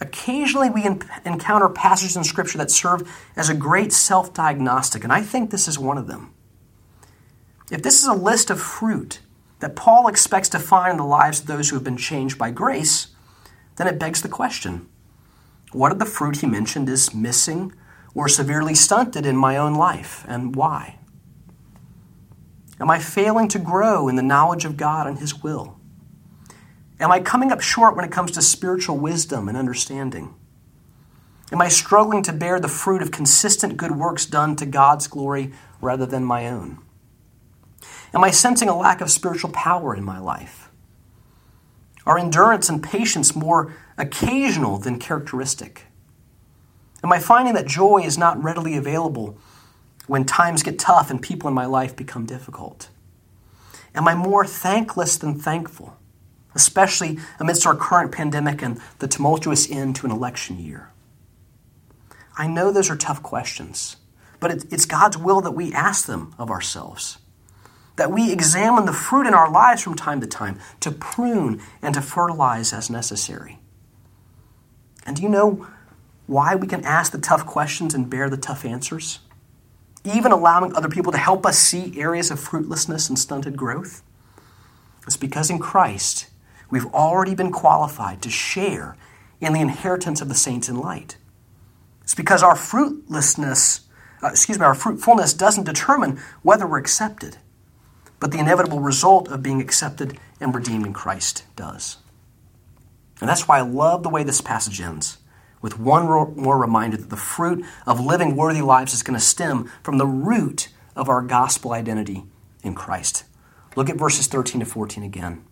Occasionally, 0.00 0.70
we 0.70 0.86
encounter 1.24 1.68
passages 1.68 2.16
in 2.16 2.24
Scripture 2.24 2.58
that 2.58 2.70
serve 2.70 3.08
as 3.36 3.50
a 3.50 3.54
great 3.54 3.92
self 3.92 4.32
diagnostic, 4.32 5.04
and 5.04 5.12
I 5.12 5.20
think 5.20 5.50
this 5.50 5.68
is 5.68 5.78
one 5.78 5.98
of 5.98 6.06
them. 6.06 6.32
If 7.70 7.82
this 7.82 8.00
is 8.00 8.08
a 8.08 8.14
list 8.14 8.50
of 8.50 8.60
fruit 8.60 9.20
that 9.60 9.76
Paul 9.76 10.08
expects 10.08 10.48
to 10.50 10.58
find 10.58 10.92
in 10.92 10.96
the 10.96 11.04
lives 11.04 11.40
of 11.40 11.46
those 11.46 11.68
who 11.68 11.76
have 11.76 11.84
been 11.84 11.98
changed 11.98 12.38
by 12.38 12.50
grace, 12.50 13.08
then 13.76 13.86
it 13.86 13.98
begs 13.98 14.22
the 14.22 14.28
question 14.28 14.88
what 15.72 15.92
of 15.92 15.98
the 15.98 16.06
fruit 16.06 16.38
he 16.38 16.46
mentioned 16.46 16.88
is 16.88 17.14
missing 17.14 17.72
or 18.14 18.28
severely 18.28 18.74
stunted 18.74 19.24
in 19.24 19.36
my 19.36 19.56
own 19.56 19.74
life, 19.74 20.24
and 20.26 20.56
why? 20.56 20.98
Am 22.80 22.90
I 22.90 22.98
failing 22.98 23.48
to 23.48 23.58
grow 23.58 24.08
in 24.08 24.16
the 24.16 24.22
knowledge 24.22 24.64
of 24.64 24.76
God 24.76 25.06
and 25.06 25.18
His 25.18 25.42
will? 25.42 25.78
Am 26.98 27.12
I 27.12 27.20
coming 27.20 27.52
up 27.52 27.60
short 27.60 27.94
when 27.94 28.04
it 28.04 28.12
comes 28.12 28.30
to 28.32 28.42
spiritual 28.42 28.96
wisdom 28.96 29.48
and 29.48 29.56
understanding? 29.56 30.34
Am 31.52 31.60
I 31.60 31.68
struggling 31.68 32.22
to 32.22 32.32
bear 32.32 32.58
the 32.58 32.68
fruit 32.68 33.02
of 33.02 33.10
consistent 33.10 33.76
good 33.76 33.92
works 33.92 34.24
done 34.24 34.56
to 34.56 34.66
God's 34.66 35.08
glory 35.08 35.52
rather 35.80 36.06
than 36.06 36.24
my 36.24 36.48
own? 36.48 36.78
Am 38.14 38.24
I 38.24 38.30
sensing 38.30 38.68
a 38.68 38.76
lack 38.76 39.00
of 39.00 39.10
spiritual 39.10 39.50
power 39.50 39.94
in 39.94 40.04
my 40.04 40.18
life? 40.18 40.70
Are 42.06 42.18
endurance 42.18 42.68
and 42.68 42.82
patience 42.82 43.36
more 43.36 43.74
occasional 43.98 44.78
than 44.78 44.98
characteristic? 44.98 45.86
Am 47.02 47.12
I 47.12 47.18
finding 47.18 47.54
that 47.54 47.66
joy 47.66 48.02
is 48.04 48.18
not 48.18 48.42
readily 48.42 48.76
available 48.76 49.38
when 50.10 50.24
times 50.24 50.62
get 50.62 50.78
tough 50.78 51.10
and 51.10 51.22
people 51.22 51.48
in 51.48 51.54
my 51.54 51.66
life 51.66 51.94
become 51.96 52.26
difficult? 52.26 52.90
Am 53.94 54.06
I 54.06 54.14
more 54.14 54.44
thankless 54.44 55.16
than 55.16 55.38
thankful? 55.38 55.96
especially 56.54 57.18
amidst 57.38 57.66
our 57.66 57.76
current 57.76 58.12
pandemic 58.12 58.62
and 58.62 58.80
the 58.98 59.08
tumultuous 59.08 59.70
end 59.70 59.96
to 59.96 60.06
an 60.06 60.12
election 60.12 60.58
year? 60.58 60.90
I 62.36 62.46
know 62.46 62.70
those 62.70 62.90
are 62.90 62.96
tough 62.96 63.22
questions, 63.22 63.96
but 64.38 64.50
it's 64.50 64.86
God's 64.86 65.18
will 65.18 65.40
that 65.42 65.52
we 65.52 65.72
ask 65.72 66.06
them 66.06 66.34
of 66.38 66.50
ourselves. 66.50 67.18
That 67.96 68.10
we 68.10 68.32
examine 68.32 68.86
the 68.86 68.92
fruit 68.92 69.26
in 69.26 69.34
our 69.34 69.50
lives 69.50 69.82
from 69.82 69.94
time 69.94 70.20
to 70.22 70.26
time 70.26 70.58
to 70.80 70.90
prune 70.90 71.60
and 71.82 71.94
to 71.94 72.00
fertilize 72.00 72.72
as 72.72 72.88
necessary. 72.88 73.58
And 75.04 75.16
do 75.16 75.22
you 75.22 75.28
know 75.28 75.66
why 76.26 76.54
we 76.54 76.66
can 76.66 76.84
ask 76.84 77.12
the 77.12 77.18
tough 77.18 77.44
questions 77.44 77.94
and 77.94 78.08
bear 78.08 78.30
the 78.30 78.36
tough 78.36 78.64
answers? 78.64 79.18
Even 80.04 80.32
allowing 80.32 80.74
other 80.74 80.88
people 80.88 81.12
to 81.12 81.18
help 81.18 81.44
us 81.44 81.58
see 81.58 82.00
areas 82.00 82.30
of 82.30 82.40
fruitlessness 82.40 83.08
and 83.08 83.18
stunted 83.18 83.56
growth? 83.56 84.02
It's 85.06 85.16
because 85.16 85.50
in 85.50 85.58
Christ, 85.58 86.28
we've 86.70 86.86
already 86.86 87.34
been 87.34 87.52
qualified 87.52 88.22
to 88.22 88.30
share 88.30 88.96
in 89.40 89.52
the 89.52 89.60
inheritance 89.60 90.20
of 90.20 90.28
the 90.28 90.34
saints 90.34 90.68
in 90.68 90.76
light. 90.76 91.16
It's 92.02 92.14
because 92.14 92.42
our 92.42 92.56
fruitlessness, 92.56 93.80
uh, 94.22 94.28
excuse 94.28 94.58
me, 94.58 94.64
our 94.64 94.74
fruitfulness 94.74 95.32
doesn't 95.32 95.64
determine 95.64 96.20
whether 96.42 96.66
we're 96.66 96.78
accepted, 96.78 97.38
but 98.18 98.32
the 98.32 98.38
inevitable 98.38 98.80
result 98.80 99.28
of 99.28 99.42
being 99.42 99.60
accepted 99.60 100.18
and 100.40 100.54
redeemed 100.54 100.86
in 100.86 100.92
Christ 100.92 101.44
does. 101.56 101.98
And 103.20 103.28
that's 103.28 103.46
why 103.46 103.58
I 103.58 103.62
love 103.62 104.02
the 104.02 104.08
way 104.08 104.22
this 104.22 104.40
passage 104.40 104.80
ends, 104.80 105.18
with 105.62 105.78
one 105.78 106.06
more 106.06 106.58
reminder 106.58 106.96
that 106.96 107.10
the 107.10 107.16
fruit 107.16 107.64
of 107.86 108.00
living 108.00 108.36
worthy 108.36 108.62
lives 108.62 108.94
is 108.94 109.02
going 109.02 109.18
to 109.18 109.24
stem 109.24 109.70
from 109.82 109.98
the 109.98 110.06
root 110.06 110.68
of 110.96 111.08
our 111.08 111.22
gospel 111.22 111.72
identity 111.72 112.24
in 112.62 112.74
Christ. 112.74 113.24
Look 113.76 113.88
at 113.88 113.96
verses 113.96 114.26
13 114.26 114.60
to 114.60 114.66
14 114.66 115.02
again. 115.02 115.44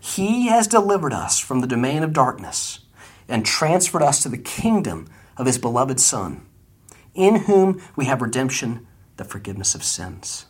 He 0.00 0.48
has 0.48 0.66
delivered 0.66 1.12
us 1.12 1.38
from 1.38 1.60
the 1.60 1.66
domain 1.66 2.02
of 2.02 2.12
darkness 2.12 2.80
and 3.28 3.44
transferred 3.44 4.02
us 4.02 4.22
to 4.22 4.28
the 4.28 4.38
kingdom 4.38 5.08
of 5.36 5.46
His 5.46 5.58
beloved 5.58 6.00
Son, 6.00 6.46
in 7.14 7.36
whom 7.42 7.80
we 7.96 8.06
have 8.06 8.22
redemption, 8.22 8.86
the 9.16 9.24
forgiveness 9.24 9.74
of 9.74 9.82
sins. 9.82 10.46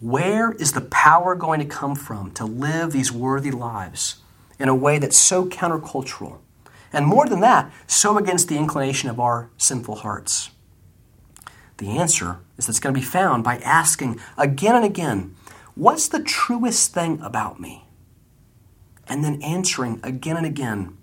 Where 0.00 0.52
is 0.52 0.72
the 0.72 0.80
power 0.80 1.34
going 1.34 1.60
to 1.60 1.66
come 1.66 1.94
from 1.94 2.32
to 2.32 2.44
live 2.44 2.92
these 2.92 3.12
worthy 3.12 3.50
lives 3.50 4.16
in 4.58 4.68
a 4.68 4.74
way 4.74 4.98
that's 4.98 5.16
so 5.16 5.46
countercultural? 5.46 6.38
And 6.94 7.06
more 7.06 7.26
than 7.26 7.40
that, 7.40 7.72
so 7.88 8.16
against 8.16 8.48
the 8.48 8.56
inclination 8.56 9.10
of 9.10 9.18
our 9.18 9.50
sinful 9.58 9.96
hearts? 9.96 10.50
The 11.78 11.98
answer 11.98 12.38
is 12.56 12.66
that's 12.66 12.78
going 12.78 12.94
to 12.94 13.00
be 13.00 13.04
found 13.04 13.42
by 13.42 13.58
asking 13.58 14.20
again 14.38 14.76
and 14.76 14.84
again 14.84 15.34
What's 15.74 16.06
the 16.06 16.22
truest 16.22 16.94
thing 16.94 17.20
about 17.20 17.58
me? 17.58 17.88
And 19.08 19.24
then 19.24 19.42
answering 19.42 19.98
again 20.04 20.36
and 20.36 20.46
again 20.46 20.96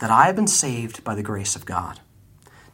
that 0.00 0.10
I 0.10 0.26
have 0.26 0.34
been 0.34 0.48
saved 0.48 1.04
by 1.04 1.14
the 1.14 1.22
grace 1.22 1.54
of 1.54 1.64
God, 1.64 2.00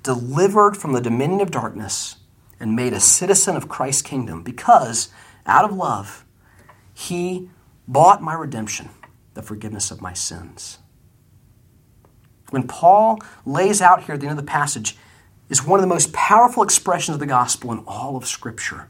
delivered 0.03 0.79
from 0.79 0.95
the 0.95 1.01
dominion 1.03 1.43
of 1.43 1.51
darkness, 1.51 2.17
and 2.59 2.75
made 2.75 2.95
a 2.95 3.01
citizen 3.01 3.55
of 3.55 3.69
Christ's 3.69 4.03
kingdom 4.03 4.43
because, 4.43 5.11
out 5.45 5.67
of 5.67 5.77
love, 5.77 6.25
He 6.95 7.51
bought 7.87 8.23
my 8.23 8.33
redemption, 8.33 8.89
the 9.35 9.43
forgiveness 9.43 9.91
of 9.91 10.01
my 10.01 10.15
sins. 10.15 10.79
When 12.53 12.69
Paul 12.69 13.19
lays 13.47 13.81
out 13.81 14.05
here 14.05 14.15
at 14.15 14.21
the 14.21 14.27
end 14.27 14.39
of 14.39 14.45
the 14.45 14.51
passage, 14.51 14.95
is 15.49 15.65
one 15.65 15.81
of 15.81 15.83
the 15.83 15.95
most 15.95 16.13
powerful 16.13 16.63
expressions 16.63 17.15
of 17.15 17.19
the 17.19 17.27
gospel 17.27 17.73
in 17.73 17.79
all 17.87 18.15
of 18.15 18.27
Scripture. 18.27 18.89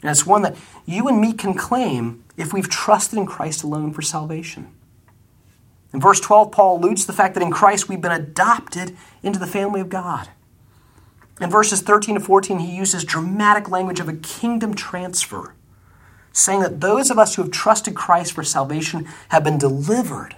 And 0.00 0.10
it's 0.12 0.24
one 0.24 0.42
that 0.42 0.56
you 0.86 1.08
and 1.08 1.20
me 1.20 1.32
can 1.32 1.54
claim 1.54 2.22
if 2.36 2.52
we've 2.52 2.68
trusted 2.68 3.18
in 3.18 3.26
Christ 3.26 3.64
alone 3.64 3.92
for 3.92 4.00
salvation. 4.00 4.72
In 5.92 6.00
verse 6.00 6.20
12, 6.20 6.52
Paul 6.52 6.78
alludes 6.78 7.00
to 7.00 7.08
the 7.08 7.12
fact 7.12 7.34
that 7.34 7.42
in 7.42 7.50
Christ 7.50 7.88
we've 7.88 8.00
been 8.00 8.12
adopted 8.12 8.96
into 9.24 9.40
the 9.40 9.46
family 9.48 9.80
of 9.80 9.88
God. 9.88 10.28
In 11.40 11.50
verses 11.50 11.80
13 11.80 12.14
to 12.14 12.20
14, 12.20 12.60
he 12.60 12.76
uses 12.76 13.02
dramatic 13.02 13.68
language 13.68 13.98
of 13.98 14.08
a 14.08 14.14
kingdom 14.14 14.72
transfer, 14.72 15.52
saying 16.32 16.60
that 16.60 16.80
those 16.80 17.10
of 17.10 17.18
us 17.18 17.34
who 17.34 17.42
have 17.42 17.50
trusted 17.50 17.96
Christ 17.96 18.34
for 18.34 18.44
salvation 18.44 19.08
have 19.30 19.42
been 19.42 19.58
delivered 19.58 20.36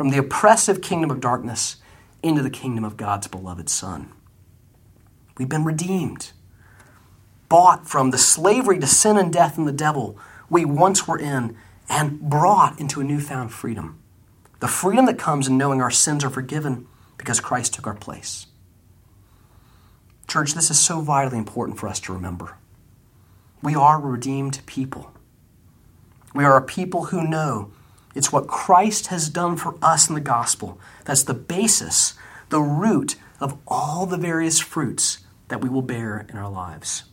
from 0.00 0.08
the 0.08 0.16
oppressive 0.16 0.80
kingdom 0.80 1.10
of 1.10 1.20
darkness 1.20 1.76
into 2.22 2.42
the 2.42 2.48
kingdom 2.48 2.84
of 2.84 2.96
God's 2.96 3.26
beloved 3.26 3.68
Son. 3.68 4.10
We've 5.36 5.46
been 5.46 5.62
redeemed 5.62 6.32
bought 7.50 7.86
from 7.86 8.10
the 8.10 8.16
slavery 8.16 8.78
to 8.78 8.86
sin 8.86 9.18
and 9.18 9.30
death 9.30 9.58
and 9.58 9.68
the 9.68 9.72
devil 9.72 10.18
we 10.48 10.64
once 10.64 11.06
were 11.06 11.18
in 11.18 11.54
and 11.90 12.18
brought 12.18 12.80
into 12.80 13.02
a 13.02 13.04
newfound 13.04 13.52
freedom. 13.52 14.00
The 14.60 14.68
freedom 14.68 15.04
that 15.04 15.18
comes 15.18 15.48
in 15.48 15.58
knowing 15.58 15.82
our 15.82 15.90
sins 15.90 16.24
are 16.24 16.30
forgiven 16.30 16.86
because 17.18 17.38
Christ 17.38 17.74
took 17.74 17.86
our 17.86 17.92
place. 17.92 18.46
Church, 20.26 20.54
this 20.54 20.70
is 20.70 20.78
so 20.78 21.02
vitally 21.02 21.36
important 21.36 21.78
for 21.78 21.88
us 21.88 22.00
to 22.00 22.14
remember. 22.14 22.56
We 23.60 23.74
are 23.74 24.00
redeemed 24.00 24.62
people. 24.64 25.12
We 26.34 26.44
are 26.44 26.56
a 26.56 26.62
people 26.62 27.04
who 27.04 27.28
know 27.28 27.72
it's 28.14 28.32
what 28.32 28.48
Christ 28.48 29.08
has 29.08 29.28
done 29.28 29.56
for 29.56 29.76
us 29.82 30.08
in 30.08 30.14
the 30.14 30.20
gospel 30.20 30.80
that's 31.04 31.22
the 31.22 31.34
basis, 31.34 32.14
the 32.48 32.60
root 32.60 33.16
of 33.38 33.56
all 33.66 34.06
the 34.06 34.16
various 34.16 34.58
fruits 34.58 35.18
that 35.48 35.60
we 35.60 35.68
will 35.68 35.82
bear 35.82 36.26
in 36.28 36.36
our 36.36 36.50
lives. 36.50 37.04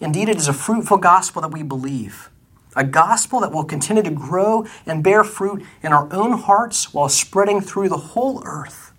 Indeed, 0.00 0.28
it 0.28 0.36
is 0.36 0.48
a 0.48 0.52
fruitful 0.52 0.98
gospel 0.98 1.42
that 1.42 1.52
we 1.52 1.62
believe, 1.62 2.30
a 2.76 2.84
gospel 2.84 3.40
that 3.40 3.52
will 3.52 3.64
continue 3.64 4.02
to 4.02 4.10
grow 4.10 4.66
and 4.86 5.02
bear 5.02 5.24
fruit 5.24 5.64
in 5.82 5.92
our 5.92 6.12
own 6.12 6.32
hearts 6.32 6.94
while 6.94 7.08
spreading 7.08 7.60
through 7.60 7.88
the 7.88 7.96
whole 7.96 8.42
earth, 8.44 8.92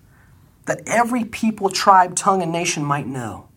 that 0.66 0.82
every 0.86 1.24
people, 1.24 1.70
tribe, 1.70 2.16
tongue, 2.16 2.42
and 2.42 2.52
nation 2.52 2.84
might 2.84 3.08
know, 3.08 3.48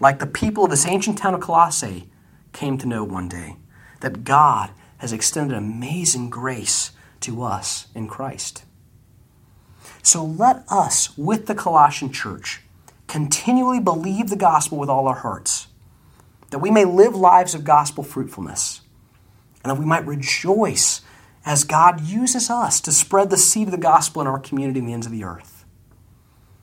like 0.00 0.18
the 0.18 0.26
people 0.26 0.64
of 0.64 0.70
this 0.70 0.86
ancient 0.86 1.18
town 1.18 1.34
of 1.34 1.40
Colossae 1.40 2.08
came 2.52 2.78
to 2.78 2.88
know 2.88 3.04
one 3.04 3.28
day, 3.28 3.56
that 4.00 4.24
God 4.24 4.70
has 4.98 5.12
extended 5.12 5.56
amazing 5.56 6.30
grace 6.30 6.92
to 7.20 7.42
us 7.42 7.88
in 7.94 8.08
Christ. 8.08 8.64
So 10.02 10.24
let 10.24 10.64
us, 10.68 11.16
with 11.18 11.46
the 11.46 11.54
Colossian 11.54 12.12
church, 12.12 12.62
continually 13.06 13.80
believe 13.80 14.28
the 14.28 14.36
gospel 14.36 14.78
with 14.78 14.88
all 14.88 15.08
our 15.08 15.16
hearts 15.16 15.68
that 16.50 16.58
we 16.58 16.70
may 16.70 16.84
live 16.84 17.14
lives 17.14 17.54
of 17.54 17.64
gospel 17.64 18.04
fruitfulness, 18.04 18.82
and 19.62 19.70
that 19.70 19.80
we 19.80 19.84
might 19.84 20.06
rejoice 20.06 21.00
as 21.44 21.64
God 21.64 22.00
uses 22.00 22.50
us 22.50 22.80
to 22.80 22.92
spread 22.92 23.30
the 23.30 23.36
seed 23.36 23.68
of 23.68 23.72
the 23.72 23.78
gospel 23.78 24.22
in 24.22 24.28
our 24.28 24.38
community 24.38 24.78
and 24.78 24.88
the 24.88 24.92
ends 24.92 25.06
of 25.06 25.12
the 25.12 25.24
earth. 25.24 25.64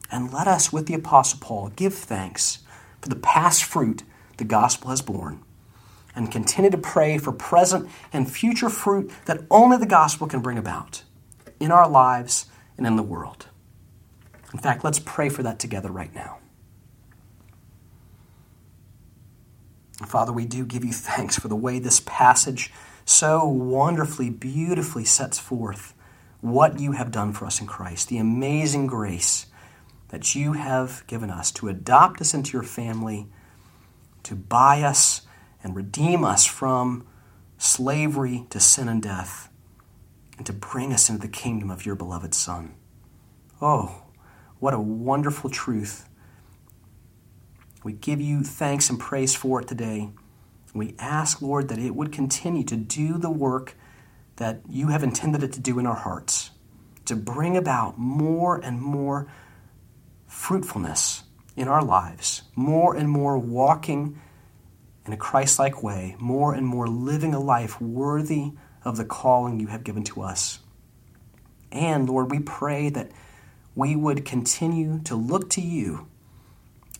And 0.10 0.32
let 0.32 0.48
us, 0.48 0.72
with 0.72 0.88
the 0.88 0.94
Apostle 0.94 1.40
Paul, 1.42 1.70
give 1.76 1.94
thanks 1.94 2.60
for 3.02 3.10
the 3.10 3.16
past 3.16 3.64
fruit 3.64 4.04
the 4.38 4.46
gospel 4.46 4.90
has 4.90 5.02
borne, 5.02 5.43
and 6.16 6.32
continue 6.32 6.70
to 6.70 6.78
pray 6.78 7.18
for 7.18 7.32
present 7.32 7.90
and 8.12 8.32
future 8.32 8.70
fruit 8.70 9.12
that 9.26 9.42
only 9.50 9.78
the 9.78 9.86
gospel 9.86 10.28
can 10.28 10.42
bring 10.42 10.58
about 10.58 11.04
in 11.60 11.72
our 11.72 11.90
lives 11.90 12.46
and 12.78 12.86
in 12.86 12.96
the 12.96 13.04
world. 13.04 13.48
In 14.54 14.60
fact, 14.60 14.84
let's 14.84 15.00
pray 15.00 15.30
for 15.30 15.44
that 15.44 15.60
together 15.60 15.90
right 15.90 16.14
now. 16.14 16.38
Father, 20.06 20.34
we 20.34 20.46
do 20.46 20.66
give 20.66 20.84
you 20.84 20.92
thanks 20.92 21.40
for 21.40 21.48
the 21.48 21.56
way 21.56 21.80
this 21.80 22.02
passage 22.06 22.72
so 23.06 23.46
wonderfully, 23.48 24.30
beautifully 24.30 25.06
sets 25.06 25.40
forth 25.40 25.94
what 26.42 26.80
you 26.80 26.92
have 26.92 27.12
done 27.12 27.32
for 27.34 27.46
us 27.46 27.62
in 27.62 27.68
Christ, 27.68 28.10
the 28.10 28.18
amazing 28.18 28.88
grace 28.88 29.48
that 30.10 30.36
you 30.36 30.54
have 30.54 31.04
given 31.08 31.30
us 31.30 31.52
to 31.54 31.70
adopt 31.70 32.22
us 32.22 32.34
into 32.34 32.52
your 32.54 32.64
family, 32.64 33.28
to 34.24 34.36
buy 34.36 34.82
us 34.84 35.23
and 35.64 35.76
redeem 35.76 36.24
us 36.24 36.46
from 36.46 37.08
slavery 37.58 38.46
to 38.50 38.60
sin 38.60 38.90
and 38.90 39.02
death, 39.02 39.50
and 40.38 40.46
to 40.46 40.54
bring 40.54 40.92
us 40.92 41.10
into 41.10 41.22
the 41.22 41.32
kingdom 41.32 41.72
of 41.72 41.86
your 41.86 41.96
beloved 41.96 42.34
Son. 42.34 42.76
Oh, 43.62 44.04
what 44.60 44.74
a 44.74 44.80
wonderful 44.80 45.50
truth 45.50 46.08
we 47.84 47.94
give 47.94 48.22
you 48.22 48.44
thanks 48.44 48.90
and 48.90 49.00
praise 49.00 49.36
for 49.36 49.62
it 49.62 49.68
today. 49.68 50.10
We 50.74 50.96
ask, 50.98 51.42
Lord, 51.42 51.68
that 51.68 51.80
it 51.80 51.96
would 51.96 52.12
continue 52.12 52.64
to 52.64 52.78
do 52.78 53.18
the 53.18 53.30
work 53.30 53.76
that 54.38 54.62
you 54.70 54.88
have 54.88 55.04
intended 55.04 55.44
it 55.44 55.54
to 55.54 55.60
do 55.60 55.80
in 55.80 55.86
our 55.86 55.96
hearts, 55.96 56.52
to 57.06 57.16
bring 57.16 57.58
about 57.58 57.98
more 57.98 58.58
and 58.58 58.82
more 58.82 59.28
fruitfulness 60.28 61.24
in 61.56 61.68
our 61.68 61.84
lives, 61.84 62.44
more 62.56 62.96
and 62.96 63.10
more 63.10 63.38
walking 63.38 64.20
in 65.06 65.14
a 65.14 65.18
Christ 65.18 65.60
like 65.60 65.84
way, 65.84 66.16
more 66.20 66.54
and 66.54 66.66
more 66.66 66.88
living 66.88 67.34
a 67.34 67.40
life 67.40 67.82
worthy 67.82 68.52
of 68.84 68.98
the 68.98 69.06
calling 69.06 69.60
you 69.60 69.68
have 69.68 69.84
given 69.84 70.04
to 70.04 70.22
us. 70.22 70.60
And 71.72 72.08
Lord, 72.10 72.32
we 72.32 72.40
pray 72.40 72.90
that 72.90 73.12
we 73.76 73.96
would 73.96 74.26
continue 74.26 75.02
to 75.04 75.16
look 75.16 75.50
to 75.52 75.62
you 75.62 76.08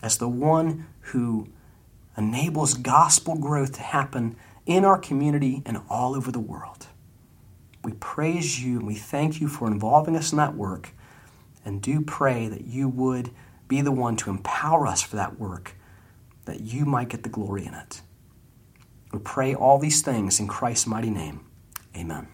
as 0.02 0.18
the 0.18 0.28
one 0.28 0.86
who 1.00 1.48
enables 2.16 2.74
gospel 2.74 3.36
growth 3.36 3.72
to 3.72 3.80
happen 3.80 4.36
in 4.66 4.84
our 4.84 4.98
community 4.98 5.62
and 5.64 5.80
all 5.88 6.14
over 6.14 6.30
the 6.30 6.40
world. 6.40 6.86
We 7.82 7.92
praise 7.92 8.62
you 8.62 8.78
and 8.78 8.86
we 8.86 8.94
thank 8.94 9.40
you 9.40 9.48
for 9.48 9.68
involving 9.68 10.16
us 10.16 10.32
in 10.32 10.38
that 10.38 10.54
work 10.54 10.90
and 11.64 11.82
do 11.82 12.00
pray 12.00 12.48
that 12.48 12.64
you 12.64 12.88
would 12.88 13.30
be 13.68 13.80
the 13.80 13.92
one 13.92 14.16
to 14.16 14.30
empower 14.30 14.86
us 14.86 15.02
for 15.02 15.16
that 15.16 15.38
work, 15.38 15.74
that 16.44 16.60
you 16.60 16.84
might 16.84 17.08
get 17.08 17.22
the 17.22 17.28
glory 17.28 17.66
in 17.66 17.74
it. 17.74 18.02
We 19.12 19.18
pray 19.20 19.54
all 19.54 19.78
these 19.78 20.02
things 20.02 20.40
in 20.40 20.48
Christ's 20.48 20.86
mighty 20.86 21.10
name. 21.10 21.46
Amen. 21.96 22.28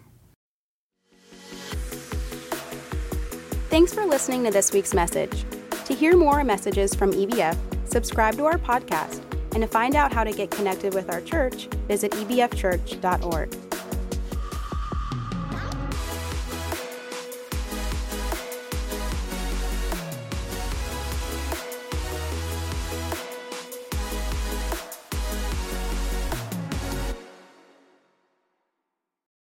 Thanks 3.68 3.94
for 3.94 4.04
listening 4.04 4.44
to 4.44 4.50
this 4.50 4.72
week's 4.72 4.94
message. 4.94 5.44
To 5.84 5.94
hear 5.94 6.16
more 6.16 6.42
messages 6.42 6.94
from 6.94 7.12
EBF, 7.12 7.56
subscribe 7.88 8.34
to 8.36 8.44
our 8.44 8.58
podcast, 8.58 9.22
and 9.52 9.62
to 9.62 9.66
find 9.66 9.94
out 9.94 10.12
how 10.12 10.24
to 10.24 10.32
get 10.32 10.50
connected 10.50 10.94
with 10.94 11.10
our 11.12 11.20
church, 11.20 11.66
visit 11.86 12.12
ebfchurch.org. 12.12 13.69